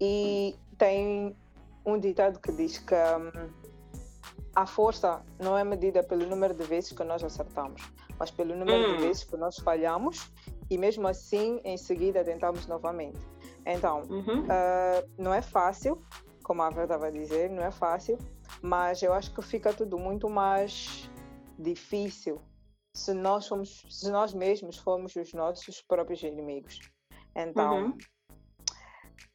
E 0.01 0.55
tem 0.79 1.35
um 1.85 1.99
ditado 1.99 2.39
que 2.39 2.53
diz 2.53 2.79
que 2.79 2.95
um, 2.95 3.51
a 4.55 4.65
força 4.65 5.23
não 5.41 5.59
é 5.59 5.65
medida 5.65 6.03
pelo 6.03 6.27
número 6.27 6.55
de 6.55 6.65
vezes 6.65 6.93
que 6.93 7.03
nós 7.03 7.23
acertamos, 7.25 7.83
mas 8.19 8.31
pelo 8.31 8.55
número 8.55 8.91
hum. 8.91 8.97
de 8.97 9.03
vezes 9.03 9.25
que 9.25 9.37
nós 9.37 9.57
falhamos 9.59 10.31
e 10.71 10.79
mesmo 10.79 11.09
assim 11.09 11.61
em 11.65 11.77
seguida 11.77 12.23
tentamos 12.25 12.67
novamente. 12.67 13.19
Então, 13.67 14.03
uhum. 14.09 14.43
uh, 14.43 15.09
não 15.19 15.35
é 15.35 15.43
fácil, 15.43 16.01
como 16.47 16.63
a 16.63 16.71
Vera 16.71 16.85
estava 16.85 17.09
a 17.09 17.11
dizer, 17.11 17.51
não 17.51 17.65
é 17.65 17.73
fácil, 17.73 18.17
mas 18.63 19.03
eu 19.03 19.13
acho 19.13 19.35
que 19.35 19.43
fica 19.43 19.73
tudo 19.73 19.99
muito 19.99 20.31
mais 20.31 21.11
difícil 21.59 22.41
se 22.95 23.13
nós 23.13 23.47
somos, 23.47 23.85
se 23.91 24.09
nós 24.13 24.33
mesmos 24.33 24.79
formos 24.79 25.17
os 25.17 25.33
nossos 25.33 25.83
próprios 25.83 26.23
inimigos. 26.23 26.79
Então, 27.35 27.97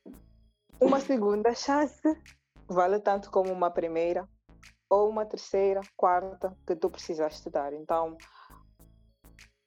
uhum. 0.06 0.14
uma 0.80 1.02
segunda 1.02 1.54
chance 1.54 2.02
vale 2.66 2.98
tanto 3.02 3.30
como 3.30 3.52
uma 3.52 3.70
primeira, 3.70 4.26
ou 4.90 5.10
uma 5.10 5.26
terceira, 5.26 5.82
quarta 5.98 6.58
que 6.66 6.78
tu 6.78 6.90
precisaste 6.90 7.50
dar. 7.50 7.74
Então, 7.74 8.18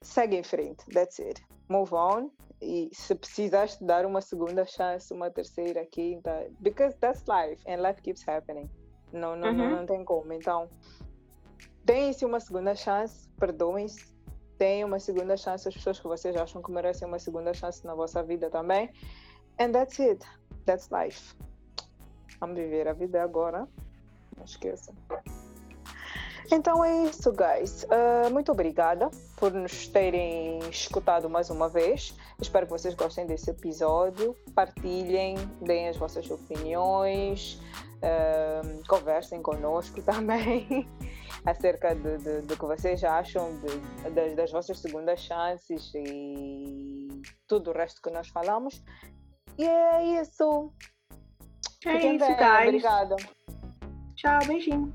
segue 0.03 0.35
em 0.35 0.43
frente. 0.43 0.83
That's 0.87 1.21
it. 1.21 1.43
Move 1.69 1.93
on. 1.93 2.31
E 2.65 2.91
se 2.95 3.15
precisaste 3.15 3.85
dar 3.85 4.07
uma 4.07 4.21
segunda 4.21 4.65
chance, 4.65 5.13
uma 5.13 5.31
terceira, 5.31 5.85
quinta, 5.85 6.49
because 6.61 6.97
that's 6.99 7.23
life 7.29 7.63
and 7.69 7.83
life 7.83 8.01
keeps 8.01 8.27
happening. 8.27 8.71
Não, 9.13 9.37
não, 9.37 9.49
uhum. 9.49 9.55
não, 9.55 9.71
não 9.77 9.87
tem 9.87 10.05
como. 10.05 10.33
Então, 10.33 10.69
deem-se 11.85 12.25
uma 12.25 12.41
segunda 12.41 12.75
chance, 12.75 13.29
perdoem-se, 13.39 14.17
deem 14.59 14.85
uma 14.85 14.99
segunda 14.99 15.37
chance 15.37 15.69
às 15.69 15.75
pessoas 15.75 16.01
que 16.01 16.07
vocês 16.07 16.35
acham 16.37 16.63
que 16.63 16.73
merecem 16.73 17.07
uma 17.07 17.19
segunda 17.19 17.53
chance 17.53 17.85
na 17.85 17.95
vossa 17.95 18.23
vida 18.23 18.49
também. 18.49 18.91
And 19.61 19.73
that's 19.73 20.01
it. 20.01 20.25
That's 20.65 20.89
life. 20.91 21.37
Vamos 22.41 22.57
viver 22.57 22.89
a 22.89 22.93
vida 22.95 23.23
agora 23.23 23.69
não 24.37 24.45
esqueça. 24.45 24.93
Então 26.53 26.85
é 26.85 27.05
isso, 27.05 27.33
guys. 27.33 27.85
Uh, 27.85 28.31
muito 28.33 28.53
obrigada 28.53 29.11
por 29.37 29.53
nos 29.53 29.89
terem 29.89 30.59
escutado 30.71 31.29
mais 31.29 31.51
uma 31.51 31.69
vez. 31.69 32.15
Espero 32.41 32.67
que 32.67 32.73
vocês 32.73 32.95
gostem 32.95 33.27
desse 33.27 33.51
episódio. 33.51 34.37
Partilhem, 34.55 35.37
deem 35.63 35.89
as 35.89 35.97
vossas 35.97 36.31
opiniões, 36.31 37.61
uh, 38.03 38.87
conversem 38.87 39.41
conosco 39.43 40.03
também 40.05 40.89
acerca 41.45 41.95
do, 41.95 42.19
do, 42.19 42.43
do, 42.43 42.57
que 42.57 42.65
vocês 42.65 43.03
acham 43.05 43.59
de, 43.61 44.11
das, 44.11 44.35
das 44.35 44.53
vossas 44.53 44.79
segundas 44.79 45.21
chances 45.21 45.93
e 45.95 47.09
tudo 47.47 47.71
o 47.71 47.75
resto 47.75 48.01
que 48.03 48.11
nós 48.11 48.29
falamos. 48.29 48.83
E 49.57 49.65
é 49.65 50.21
isso. 50.21 50.73
É 51.87 51.93
Fiquem 51.93 52.17
isso, 52.17 52.27
bem. 52.27 52.37
Guys. 52.37 52.69
Obrigada. 52.69 53.17
Tchau, 54.15 54.39
beijinho. 54.47 54.95